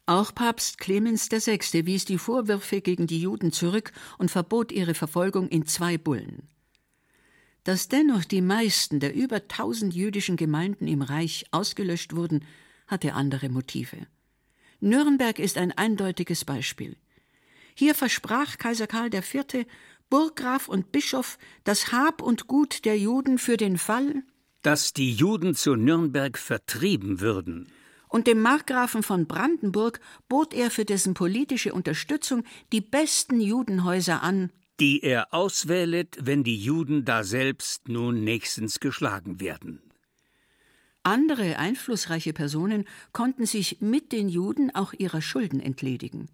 Auch 0.06 0.36
Papst 0.36 0.80
Clemens 0.80 1.32
VI. 1.32 1.86
wies 1.86 2.04
die 2.04 2.18
Vorwürfe 2.18 2.82
gegen 2.82 3.08
die 3.08 3.22
Juden 3.22 3.54
zurück 3.54 3.94
und 4.18 4.32
verbot 4.32 4.72
ihre 4.72 4.96
Verfolgung 4.96 5.48
in 5.48 5.66
zwei 5.66 5.98
Bullen. 5.98 6.50
Dass 7.64 7.88
dennoch 7.88 8.26
die 8.26 8.42
meisten 8.42 9.00
der 9.00 9.14
über 9.14 9.48
tausend 9.48 9.94
jüdischen 9.96 10.36
Gemeinden 10.36 10.88
im 10.88 11.02
Reich 11.02 11.46
ausgelöscht 11.52 12.16
wurden, 12.16 12.46
hatte 12.88 13.14
andere 13.14 13.48
Motive. 13.48 14.08
Nürnberg 14.82 15.40
ist 15.40 15.58
ein 15.58 15.72
eindeutiges 15.72 16.44
Beispiel. 16.44 16.98
Hier 17.74 17.96
versprach 17.96 18.58
Kaiser 18.58 18.88
Karl 18.88 19.14
IV., 19.14 19.66
Burggraf 20.14 20.68
und 20.68 20.92
Bischof 20.92 21.40
das 21.64 21.92
Hab 21.92 22.22
und 22.22 22.46
Gut 22.46 22.86
der 22.86 23.00
Juden 23.00 23.40
für 23.40 23.58
den 23.58 23.80
Fall, 23.80 24.22
dass 24.62 24.94
die 24.94 25.12
Juden 25.12 25.56
zu 25.56 25.76
Nürnberg 25.76 26.38
vertrieben 26.38 27.20
würden. 27.20 27.68
Und 28.10 28.28
dem 28.28 28.40
Markgrafen 28.40 29.02
von 29.02 29.26
Brandenburg 29.26 30.00
bot 30.30 30.54
er 30.54 30.70
für 30.70 30.86
dessen 30.86 31.16
politische 31.16 31.74
Unterstützung 31.74 32.44
die 32.72 32.80
besten 32.80 33.42
Judenhäuser 33.42 34.22
an, 34.22 34.52
die 34.80 35.02
er 35.02 35.34
auswählet, 35.34 36.16
wenn 36.22 36.44
die 36.44 36.58
Juden 36.58 37.06
daselbst 37.06 37.90
nun 37.90 38.24
nächstens 38.24 38.80
geschlagen 38.80 39.40
werden. 39.40 39.82
Andere 41.02 41.58
einflussreiche 41.58 42.34
Personen 42.34 42.86
konnten 43.14 43.48
sich 43.48 43.82
mit 43.82 44.12
den 44.12 44.30
Juden 44.30 44.70
auch 44.76 44.94
ihrer 44.94 45.24
Schulden 45.24 45.60
entledigen. 45.60 46.30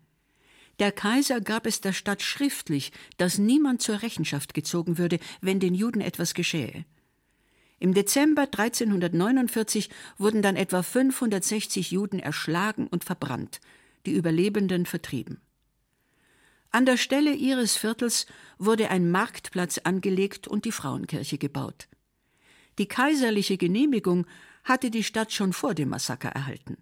Der 0.79 0.93
Kaiser 0.93 1.41
gab 1.41 1.65
es 1.65 1.81
der 1.81 1.91
Stadt 1.91 2.21
schriftlich, 2.21 2.93
dass 3.17 3.37
niemand 3.37 3.81
zur 3.81 4.01
Rechenschaft 4.01 4.53
gezogen 4.53 4.97
würde, 4.97 5.19
wenn 5.41 5.59
den 5.59 5.75
Juden 5.75 5.99
etwas 5.99 6.33
geschähe. 6.33 6.85
Im 7.79 7.93
Dezember 7.93 8.43
1349 8.43 9.89
wurden 10.17 10.41
dann 10.41 10.55
etwa 10.55 10.81
560 10.81 11.91
Juden 11.91 12.19
erschlagen 12.19 12.87
und 12.87 13.03
verbrannt, 13.03 13.59
die 14.05 14.13
Überlebenden 14.13 14.85
vertrieben. 14.85 15.41
An 16.71 16.85
der 16.85 16.97
Stelle 16.97 17.33
ihres 17.33 17.75
Viertels 17.75 18.25
wurde 18.57 18.89
ein 18.89 19.09
Marktplatz 19.09 19.79
angelegt 19.79 20.47
und 20.47 20.65
die 20.65 20.71
Frauenkirche 20.71 21.37
gebaut. 21.37 21.87
Die 22.77 22.87
kaiserliche 22.87 23.57
Genehmigung 23.57 24.27
hatte 24.63 24.91
die 24.91 25.03
Stadt 25.03 25.33
schon 25.33 25.51
vor 25.51 25.73
dem 25.73 25.89
Massaker 25.89 26.29
erhalten. 26.29 26.77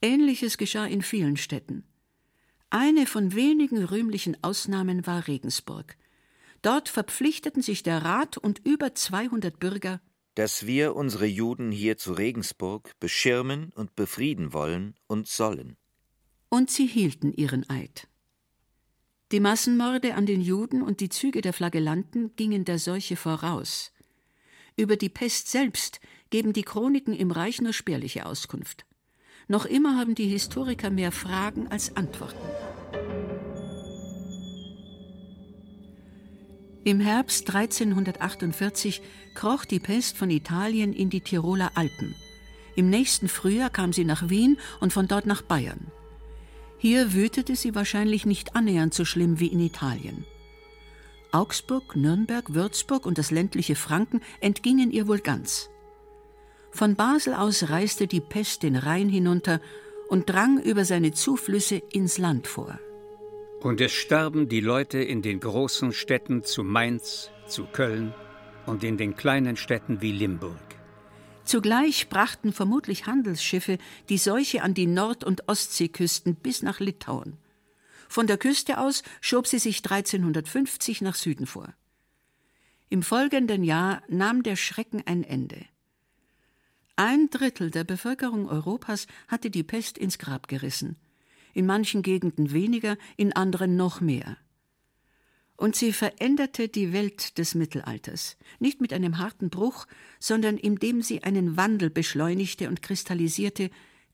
Ähnliches 0.00 0.58
geschah 0.58 0.86
in 0.86 1.02
vielen 1.02 1.36
Städten. 1.36 1.84
Eine 2.78 3.06
von 3.06 3.34
wenigen 3.34 3.82
rühmlichen 3.82 4.36
Ausnahmen 4.44 5.06
war 5.06 5.28
Regensburg. 5.28 5.96
Dort 6.60 6.90
verpflichteten 6.90 7.62
sich 7.62 7.82
der 7.82 8.04
Rat 8.04 8.36
und 8.36 8.60
über 8.66 8.94
200 8.94 9.58
Bürger, 9.58 10.02
dass 10.34 10.66
wir 10.66 10.94
unsere 10.94 11.24
Juden 11.24 11.72
hier 11.72 11.96
zu 11.96 12.12
Regensburg 12.12 12.92
beschirmen 13.00 13.72
und 13.74 13.96
befrieden 13.96 14.52
wollen 14.52 14.94
und 15.06 15.26
sollen. 15.26 15.78
Und 16.50 16.70
sie 16.70 16.86
hielten 16.86 17.32
ihren 17.32 17.66
Eid. 17.70 18.08
Die 19.32 19.40
Massenmorde 19.40 20.14
an 20.14 20.26
den 20.26 20.42
Juden 20.42 20.82
und 20.82 21.00
die 21.00 21.08
Züge 21.08 21.40
der 21.40 21.54
Flagellanten 21.54 22.36
gingen 22.36 22.66
der 22.66 22.78
Seuche 22.78 23.16
voraus. 23.16 23.90
Über 24.76 24.96
die 24.96 25.08
Pest 25.08 25.48
selbst 25.48 25.98
geben 26.28 26.52
die 26.52 26.64
Chroniken 26.64 27.14
im 27.14 27.30
Reich 27.30 27.62
nur 27.62 27.72
spärliche 27.72 28.26
Auskunft. 28.26 28.84
Noch 29.48 29.64
immer 29.64 29.96
haben 29.96 30.14
die 30.14 30.28
Historiker 30.28 30.90
mehr 30.90 31.12
Fragen 31.12 31.68
als 31.68 31.96
Antworten. 31.96 32.65
Im 36.86 37.00
Herbst 37.00 37.52
1348 37.52 39.02
kroch 39.34 39.64
die 39.64 39.80
Pest 39.80 40.16
von 40.16 40.30
Italien 40.30 40.92
in 40.92 41.10
die 41.10 41.20
Tiroler 41.20 41.72
Alpen. 41.74 42.14
Im 42.76 42.90
nächsten 42.90 43.26
Frühjahr 43.26 43.70
kam 43.70 43.92
sie 43.92 44.04
nach 44.04 44.28
Wien 44.28 44.56
und 44.78 44.92
von 44.92 45.08
dort 45.08 45.26
nach 45.26 45.42
Bayern. 45.42 45.88
Hier 46.78 47.12
wütete 47.12 47.56
sie 47.56 47.74
wahrscheinlich 47.74 48.24
nicht 48.24 48.54
annähernd 48.54 48.94
so 48.94 49.04
schlimm 49.04 49.40
wie 49.40 49.48
in 49.48 49.58
Italien. 49.58 50.24
Augsburg, 51.32 51.96
Nürnberg, 51.96 52.54
Würzburg 52.54 53.04
und 53.04 53.18
das 53.18 53.32
ländliche 53.32 53.74
Franken 53.74 54.20
entgingen 54.40 54.92
ihr 54.92 55.08
wohl 55.08 55.18
ganz. 55.18 55.70
Von 56.70 56.94
Basel 56.94 57.34
aus 57.34 57.68
reiste 57.68 58.06
die 58.06 58.20
Pest 58.20 58.62
den 58.62 58.76
Rhein 58.76 59.08
hinunter 59.08 59.60
und 60.08 60.30
drang 60.30 60.62
über 60.62 60.84
seine 60.84 61.10
Zuflüsse 61.10 61.82
ins 61.90 62.18
Land 62.18 62.46
vor. 62.46 62.78
Und 63.60 63.80
es 63.80 63.92
starben 63.92 64.48
die 64.48 64.60
Leute 64.60 64.98
in 64.98 65.22
den 65.22 65.40
großen 65.40 65.92
Städten 65.92 66.44
zu 66.44 66.62
Mainz, 66.62 67.30
zu 67.48 67.64
Köln 67.64 68.14
und 68.66 68.84
in 68.84 68.96
den 68.96 69.16
kleinen 69.16 69.56
Städten 69.56 70.02
wie 70.02 70.12
Limburg. 70.12 70.60
Zugleich 71.44 72.08
brachten 72.08 72.52
vermutlich 72.52 73.06
Handelsschiffe 73.06 73.78
die 74.08 74.18
Seuche 74.18 74.62
an 74.62 74.74
die 74.74 74.86
Nord- 74.86 75.24
und 75.24 75.48
Ostseeküsten 75.48 76.34
bis 76.34 76.62
nach 76.62 76.80
Litauen. 76.80 77.38
Von 78.08 78.26
der 78.26 78.36
Küste 78.36 78.78
aus 78.78 79.02
schob 79.20 79.46
sie 79.46 79.58
sich 79.58 79.78
1350 79.78 81.02
nach 81.02 81.14
Süden 81.14 81.46
vor. 81.46 81.72
Im 82.88 83.02
folgenden 83.02 83.64
Jahr 83.64 84.02
nahm 84.08 84.42
der 84.42 84.56
Schrecken 84.56 85.02
ein 85.06 85.24
Ende. 85.24 85.64
Ein 86.96 87.30
Drittel 87.30 87.70
der 87.70 87.84
Bevölkerung 87.84 88.48
Europas 88.48 89.06
hatte 89.28 89.50
die 89.50 89.64
Pest 89.64 89.98
ins 89.98 90.18
Grab 90.18 90.48
gerissen, 90.48 90.96
in 91.56 91.66
manchen 91.66 92.02
Gegenden 92.02 92.52
weniger, 92.52 92.96
in 93.16 93.32
anderen 93.32 93.76
noch 93.76 94.00
mehr 94.00 94.36
und 95.56 95.74
sie 95.76 95.92
veränderte 95.92 96.68
die 96.68 96.92
Welt 96.92 97.38
des 97.38 97.54
Mittelalters, 97.54 98.36
nicht 98.58 98.80
mit 98.80 98.92
einem 98.92 99.18
harten 99.18 99.50
Bruch, 99.50 99.86
sondern 100.18 100.56
indem 100.56 101.02
sie 101.02 101.22
einen 101.22 101.56
Wandel 101.56 101.90
beschleunigte 101.90 102.68
und 102.68 102.82
kristallisierte, 102.82 103.70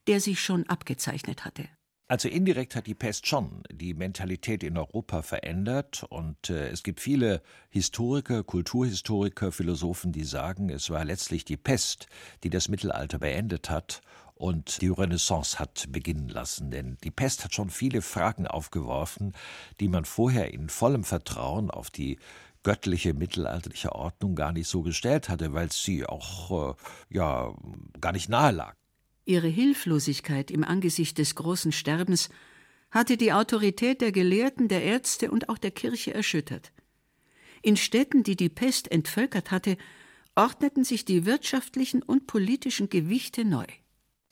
der 0.07 0.20
sich 0.20 0.40
schon 0.40 0.68
abgezeichnet 0.68 1.44
hatte. 1.44 1.68
Also 2.09 2.28
indirekt 2.28 2.76
hat 2.76 2.87
die 2.87 2.94
Pest 2.94 3.26
schon 3.26 3.62
die 3.72 3.94
Mentalität 3.94 4.62
in 4.62 4.76
Europa 4.76 5.22
verändert 5.22 6.05
und 6.11 6.50
äh, 6.50 6.68
es 6.68 6.83
gibt 6.83 7.00
viele 7.00 7.40
Historiker, 7.70 8.44
Kulturhistoriker, 8.44 9.50
Philosophen, 9.50 10.12
die 10.12 10.24
sagen, 10.24 10.68
es 10.68 10.90
war 10.90 11.07
letztlich 11.07 11.46
die 11.46 11.57
Pest, 11.57 12.09
die 12.44 12.50
das 12.50 12.68
Mittelalter 12.68 13.18
beendet 13.18 13.70
hat 13.70 14.02
und 14.42 14.81
die 14.81 14.88
Renaissance 14.88 15.61
hat 15.61 15.87
beginnen 15.90 16.28
lassen. 16.28 16.72
Denn 16.72 16.98
die 17.05 17.12
Pest 17.12 17.44
hat 17.44 17.55
schon 17.55 17.70
viele 17.70 18.02
Fragen 18.02 18.48
aufgeworfen, 18.48 19.35
die 19.78 19.87
man 19.87 20.05
vorher 20.05 20.52
in 20.52 20.68
vollem 20.68 21.05
Vertrauen 21.05 21.70
auf 21.70 21.90
die 21.90 22.18
göttliche 22.64 23.14
mittelalterliche 23.14 23.92
Ordnung 23.92 24.35
gar 24.35 24.50
nicht 24.50 24.66
so 24.66 24.83
gestellt 24.83 25.28
hatte, 25.28 25.52
weil 25.52 25.70
sie 25.70 26.07
auch 26.07 26.72
äh, 26.72 26.74
ja 27.09 27.55
gar 28.00 28.11
nicht 28.11 28.28
nahe 28.28 28.50
lag. 28.50 28.74
Ihre 29.24 29.46
Hilflosigkeit 29.46 30.50
im 30.50 30.64
Angesicht 30.64 31.18
des 31.18 31.37
großen 31.37 31.70
Sterbens 31.70 32.28
hatte 32.90 33.16
die 33.16 33.33
Autorität 33.33 34.00
der 34.00 34.11
Gelehrten, 34.11 34.66
der 34.66 34.83
Ärzte 34.83 35.31
und 35.31 35.50
auch 35.50 35.59
der 35.59 35.70
Kirche 35.70 36.14
erschüttert. 36.14 36.72
In 37.62 37.76
Städten, 37.76 38.24
die 38.24 38.35
die 38.35 38.48
Pest 38.48 38.90
entvölkert 38.90 39.52
hatte, 39.52 39.76
ordneten 40.35 40.83
sich 40.83 41.05
die 41.05 41.26
wirtschaftlichen 41.26 42.02
und 42.02 42.26
politischen 42.26 42.88
Gewichte 42.88 43.44
neu. 43.44 43.66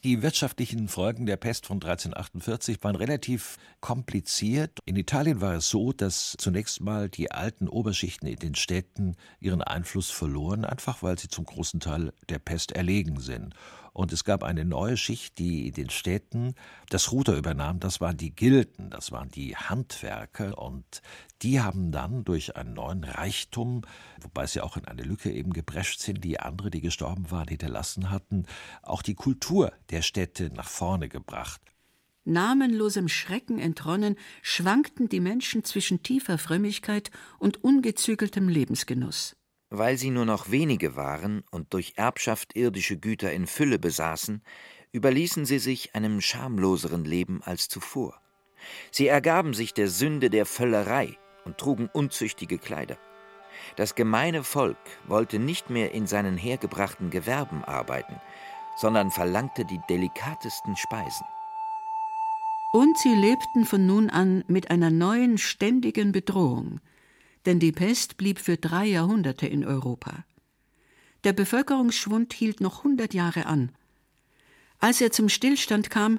Die 0.03 0.23
wirtschaftlichen 0.23 0.89
Folgen 0.89 1.27
der 1.27 1.37
Pest 1.37 1.67
von 1.67 1.77
1348 1.77 2.83
waren 2.83 2.97
relativ 2.97 3.59
kompliziert. 3.81 4.79
In 4.87 4.97
Italien 4.97 5.43
war 5.43 5.57
es 5.57 5.69
so, 5.69 5.93
dass 5.93 6.37
zunächst 6.39 6.81
mal 6.81 7.11
die 7.11 7.31
alten 7.31 7.69
Oberschichten 7.69 8.27
in 8.27 8.39
den 8.39 8.55
Städten 8.55 9.15
ihren 9.41 9.61
Einfluss 9.61 10.11
verloren, 10.11 10.65
einfach 10.65 11.03
weil 11.03 11.19
sie 11.19 11.29
zum 11.29 11.45
großen 11.45 11.81
Teil 11.81 12.15
der 12.31 12.39
Pest 12.39 12.73
erlegen 12.73 13.21
sind. 13.21 13.55
Und 13.93 14.13
es 14.13 14.25
gab 14.25 14.43
eine 14.43 14.65
neue 14.65 14.97
Schicht, 14.97 15.39
die 15.39 15.69
in 15.69 15.75
den 15.75 15.91
Städten 15.91 16.55
das 16.89 17.13
Ruder 17.13 17.37
übernahm. 17.37 17.81
Das 17.81 18.01
waren 18.01 18.17
die 18.17 18.35
Gilden, 18.35 18.91
das 18.91 19.13
waren 19.13 19.31
die 19.31 19.57
Handwerker. 19.57 20.59
Und 20.59 21.03
die 21.43 21.61
haben 21.61 21.93
dann 21.93 22.25
durch 22.25 22.57
einen 22.57 22.75
neuen 22.75 23.05
Reichtum, 23.05 23.83
wobei 24.21 24.47
sie 24.47 24.61
auch 24.61 24.77
in 24.77 24.85
eine 24.87 25.03
Lücke 25.03 25.31
eben 25.33 25.53
geprescht 25.53 26.01
sind, 26.01 26.23
die 26.23 26.41
andere, 26.41 26.71
die 26.71 26.81
gestorben 26.81 27.31
waren, 27.31 27.49
hinterlassen 27.49 28.11
hatten, 28.11 28.47
auch 28.83 29.03
die 29.03 29.15
Kultur 29.15 29.73
der 29.91 30.03
Städte 30.03 30.51
nach 30.55 30.69
vorne 30.69 31.09
gebracht. 31.09 31.61
Namenlosem 32.25 33.09
Schrecken 33.09 33.59
entronnen, 33.59 34.17
schwankten 34.43 35.09
die 35.09 35.21
Menschen 35.21 35.65
zwischen 35.65 36.03
tiefer 36.03 36.37
Frömmigkeit 36.39 37.11
und 37.39 37.65
ungezügeltem 37.65 38.49
Lebensgenuss. 38.49 39.37
Weil 39.71 39.97
sie 39.97 40.11
nur 40.11 40.25
noch 40.25 40.51
wenige 40.51 40.97
waren 40.97 41.45
und 41.51 41.73
durch 41.73 41.95
Erbschaft 41.97 42.57
irdische 42.57 42.97
Güter 42.97 43.33
in 43.33 43.47
Fülle 43.47 43.79
besaßen, 43.79 44.43
überließen 44.93 45.47
sie 45.47 45.61
sich 45.61 45.95
einem 45.95 46.21
schamloseren 46.21 47.05
Leben 47.05 47.41
als 47.45 47.69
zuvor. 47.69 48.21
Sie 48.91 49.07
ergaben 49.07 49.55
sich 49.55 49.73
der 49.73 49.89
Sünde 49.89 50.29
der 50.29 50.45
Völlerei 50.45 51.17
und 51.45 51.59
trugen 51.59 51.89
unzüchtige 51.93 52.59
Kleider. 52.59 52.99
Das 53.77 53.95
gemeine 53.95 54.43
Volk 54.43 54.79
wollte 55.07 55.39
nicht 55.39 55.71
mehr 55.71 55.93
in 55.93 56.07
seinen 56.07 56.37
hergebrachten 56.37 57.11
Gewerben 57.11 57.65
arbeiten, 57.65 58.21
sondern 58.77 59.11
verlangte 59.11 59.65
die 59.65 59.81
delikatesten 59.89 60.77
Speisen. 60.77 61.27
Und 62.73 62.97
sie 62.99 63.15
lebten 63.15 63.65
von 63.65 63.87
nun 63.87 64.11
an 64.11 64.45
mit 64.47 64.71
einer 64.71 64.91
neuen 64.91 65.39
ständigen 65.39 66.13
Bedrohung, 66.13 66.81
denn 67.47 67.59
die 67.59 67.73
Pest 67.73 68.17
blieb 68.17 68.39
für 68.39 68.57
drei 68.57 68.87
Jahrhunderte 68.87 69.47
in 69.47 69.65
Europa. 69.65 70.25
Der 71.25 71.33
Bevölkerungsschwund 71.33 72.33
hielt 72.33 72.61
noch 72.61 72.85
hundert 72.85 73.15
Jahre 73.15 73.47
an. 73.47 73.73
Als 74.79 75.01
er 75.01 75.13
zum 75.13 75.29
Stillstand 75.29 75.91
kam, 75.91 76.19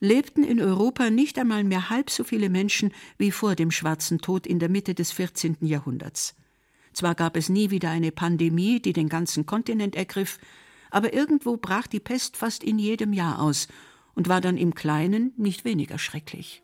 lebten 0.00 0.44
in 0.44 0.60
Europa 0.60 1.10
nicht 1.10 1.38
einmal 1.38 1.64
mehr 1.64 1.90
halb 1.90 2.10
so 2.10 2.22
viele 2.22 2.48
Menschen 2.48 2.92
wie 3.16 3.32
vor 3.32 3.56
dem 3.56 3.70
Schwarzen 3.70 4.20
Tod 4.20 4.46
in 4.46 4.58
der 4.58 4.68
Mitte 4.68 4.94
des 4.94 5.10
14. 5.12 5.56
Jahrhunderts. 5.60 6.36
Zwar 6.92 7.14
gab 7.14 7.36
es 7.36 7.48
nie 7.48 7.70
wieder 7.70 7.90
eine 7.90 8.12
Pandemie, 8.12 8.80
die 8.80 8.92
den 8.92 9.08
ganzen 9.08 9.46
Kontinent 9.46 9.96
ergriff, 9.96 10.38
aber 10.90 11.12
irgendwo 11.12 11.56
brach 11.56 11.86
die 11.86 12.00
Pest 12.00 12.36
fast 12.36 12.64
in 12.64 12.78
jedem 12.78 13.12
Jahr 13.12 13.40
aus 13.40 13.68
und 14.14 14.28
war 14.28 14.40
dann 14.40 14.56
im 14.56 14.74
Kleinen 14.74 15.32
nicht 15.36 15.64
weniger 15.64 15.98
schrecklich. 15.98 16.62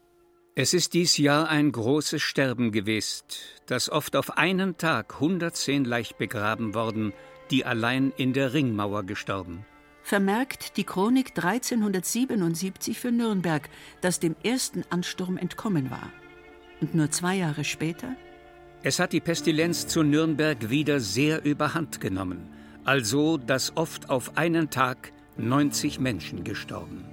Es 0.56 0.72
ist 0.72 0.94
dies 0.94 1.18
Jahr 1.18 1.48
ein 1.48 1.72
großes 1.72 2.22
Sterben 2.22 2.70
gewesen, 2.70 3.24
das 3.66 3.90
oft 3.90 4.14
auf 4.14 4.38
einen 4.38 4.76
Tag 4.76 5.14
110 5.14 5.84
leicht 5.84 6.16
begraben 6.16 6.74
worden, 6.74 7.12
die 7.50 7.64
allein 7.64 8.12
in 8.16 8.32
der 8.32 8.54
Ringmauer 8.54 9.02
gestorben. 9.02 9.66
Vermerkt 10.04 10.76
die 10.76 10.84
Chronik 10.84 11.30
1377 11.30 13.00
für 13.00 13.10
Nürnberg, 13.10 13.68
das 14.00 14.20
dem 14.20 14.36
ersten 14.44 14.84
Ansturm 14.90 15.38
entkommen 15.38 15.90
war. 15.90 16.12
Und 16.80 16.94
nur 16.94 17.10
zwei 17.10 17.34
Jahre 17.34 17.64
später? 17.64 18.14
Es 18.84 19.00
hat 19.00 19.12
die 19.12 19.20
Pestilenz 19.20 19.88
zu 19.88 20.04
Nürnberg 20.04 20.70
wieder 20.70 21.00
sehr 21.00 21.44
überhand 21.44 22.00
genommen, 22.00 22.48
also 22.84 23.38
dass 23.38 23.76
oft 23.76 24.08
auf 24.08 24.36
einen 24.36 24.70
Tag 24.70 25.12
90 25.36 25.98
Menschen 25.98 26.44
gestorben. 26.44 27.04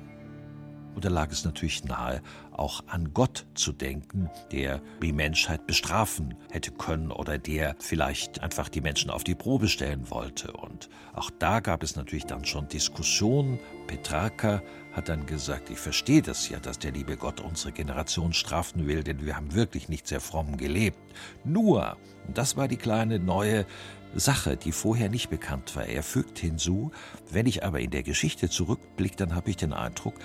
Und 0.94 1.06
da 1.06 1.10
lag 1.10 1.32
es 1.32 1.46
natürlich 1.46 1.84
nahe, 1.86 2.22
auch 2.52 2.84
an 2.88 3.14
Gott 3.14 3.46
zu 3.56 3.72
denken, 3.72 4.30
der 4.52 4.82
die 5.02 5.14
Menschheit 5.14 5.68
bestrafen 5.68 6.36
hätte 6.52 6.72
können 6.72 7.12
oder 7.12 7.38
der 7.38 7.76
vielleicht 7.80 8.42
einfach 8.42 8.70
die 8.70 8.82
Menschen 8.82 9.10
auf 9.10 9.24
die 9.24 9.36
Probe 9.36 9.68
stellen 9.68 10.10
wollte. 10.10 10.52
Und 10.54 10.90
auch 11.14 11.30
da 11.40 11.60
gab 11.60 11.84
es 11.84 11.96
natürlich 11.96 12.26
dann 12.26 12.46
schon 12.46 12.68
Diskussionen. 12.68 13.60
Petrarca 13.88 14.62
hat 14.94 15.10
dann 15.10 15.26
gesagt, 15.26 15.70
ich 15.70 15.80
verstehe 15.80 16.22
das 16.22 16.50
ja, 16.50 16.60
dass 16.60 16.80
der 16.80 16.92
liebe 16.92 17.18
Gott 17.18 17.40
unsere 17.40 17.72
Generation 17.72 18.34
strafen 18.34 18.88
will, 18.88 19.04
denn 19.04 19.26
wir 19.26 19.36
haben 19.36 19.54
wirklich 19.54 19.90
nicht 19.90 20.08
sehr 20.08 20.22
fromm 20.22 20.58
gelebt. 20.58 20.98
Nur, 21.44 21.98
und 22.28 22.38
das 22.38 22.58
war 22.58 22.68
die 22.68 22.78
kleine 22.78 23.20
neue 23.20 23.66
Sache, 24.13 24.58
die 24.58 24.71
vorher 24.71 25.10
nicht 25.10 25.30
bekannt 25.30 25.76
war. 25.76 25.86
Er 25.86 26.04
fügt 26.04 26.39
hinzu, 26.39 26.91
wenn 27.30 27.45
ich 27.45 27.63
aber 27.63 27.80
in 27.80 27.91
der 27.91 28.04
Geschichte 28.04 28.50
zurückblicke, 28.50 29.15
dann 29.15 29.36
habe 29.36 29.50
ich 29.50 29.58
den 29.58 29.74
Eindruck, 29.74 30.15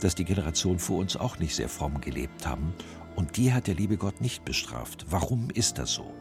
dass 0.00 0.14
die 0.14 0.24
Generationen 0.24 0.78
vor 0.78 0.98
uns 0.98 1.16
auch 1.16 1.38
nicht 1.38 1.54
sehr 1.54 1.68
fromm 1.68 2.00
gelebt 2.00 2.46
haben. 2.46 2.74
Und 3.14 3.36
die 3.36 3.52
hat 3.52 3.66
der 3.66 3.74
liebe 3.74 3.96
Gott 3.96 4.20
nicht 4.20 4.44
bestraft. 4.44 5.06
Warum 5.08 5.48
ist 5.50 5.78
das 5.78 5.92
so? 5.92 6.12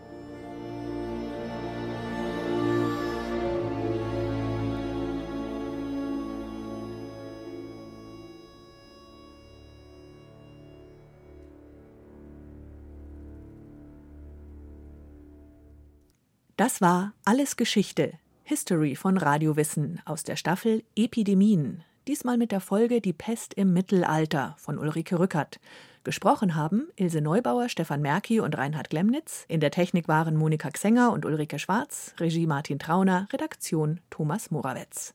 Das 16.58 16.80
war 16.80 17.12
Alles 17.26 17.58
Geschichte, 17.58 18.14
History 18.46 18.96
von 18.96 19.18
Radiowissen 19.18 20.02
aus 20.06 20.24
der 20.24 20.38
Staffel 20.38 20.86
Epidemien. 20.96 21.84
Diesmal 22.08 22.38
mit 22.38 22.54
der 22.54 22.62
Folge 22.62 23.02
Die 23.02 23.12
Pest 23.12 23.54
im 23.56 23.74
Mittelalter 23.74 24.56
von 24.58 24.80
Ulrike 24.80 25.20
Rückert. 25.20 25.60
Gesprochen 26.06 26.56
haben 26.56 26.88
Ilse 26.96 27.20
Neubauer, 27.20 27.68
Stefan 27.68 28.02
Merki 28.02 28.40
und 28.40 28.58
Reinhard 28.58 28.90
Glemnitz. 28.90 29.44
In 29.50 29.60
der 29.60 29.72
Technik 29.72 30.08
waren 30.08 30.38
Monika 30.38 30.70
Xenger 30.70 31.12
und 31.12 31.26
Ulrike 31.26 31.60
Schwarz, 31.60 32.14
Regie 32.22 32.48
Martin 32.48 32.80
Trauner, 32.80 33.28
Redaktion 33.34 34.00
Thomas 34.10 34.50
Morawetz. 34.50 35.14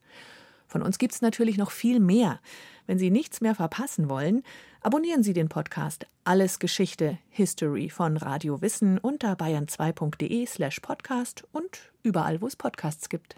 Von 0.69 0.83
uns 0.83 0.99
gibt 0.99 1.15
es 1.15 1.23
natürlich 1.23 1.57
noch 1.57 1.71
viel 1.71 2.01
mehr. 2.01 2.39
Wenn 2.87 2.99
Sie 2.99 3.11
nichts 3.11 3.41
mehr 3.41 3.55
verpassen 3.55 4.11
wollen, 4.11 4.43
abonnieren 4.81 5.23
Sie 5.23 5.33
den 5.33 5.49
Podcast 5.49 6.07
Alles 6.25 6.59
Geschichte 6.59 7.19
History 7.29 7.91
von 7.91 8.17
Radio 8.17 8.61
Wissen 8.61 8.99
unter 8.99 9.35
bayern2.de 9.35 10.47
slash 10.47 10.81
podcast 10.81 11.45
und 11.53 11.93
überall, 12.03 12.41
wo 12.41 12.47
es 12.47 12.57
Podcasts 12.57 13.09
gibt. 13.09 13.37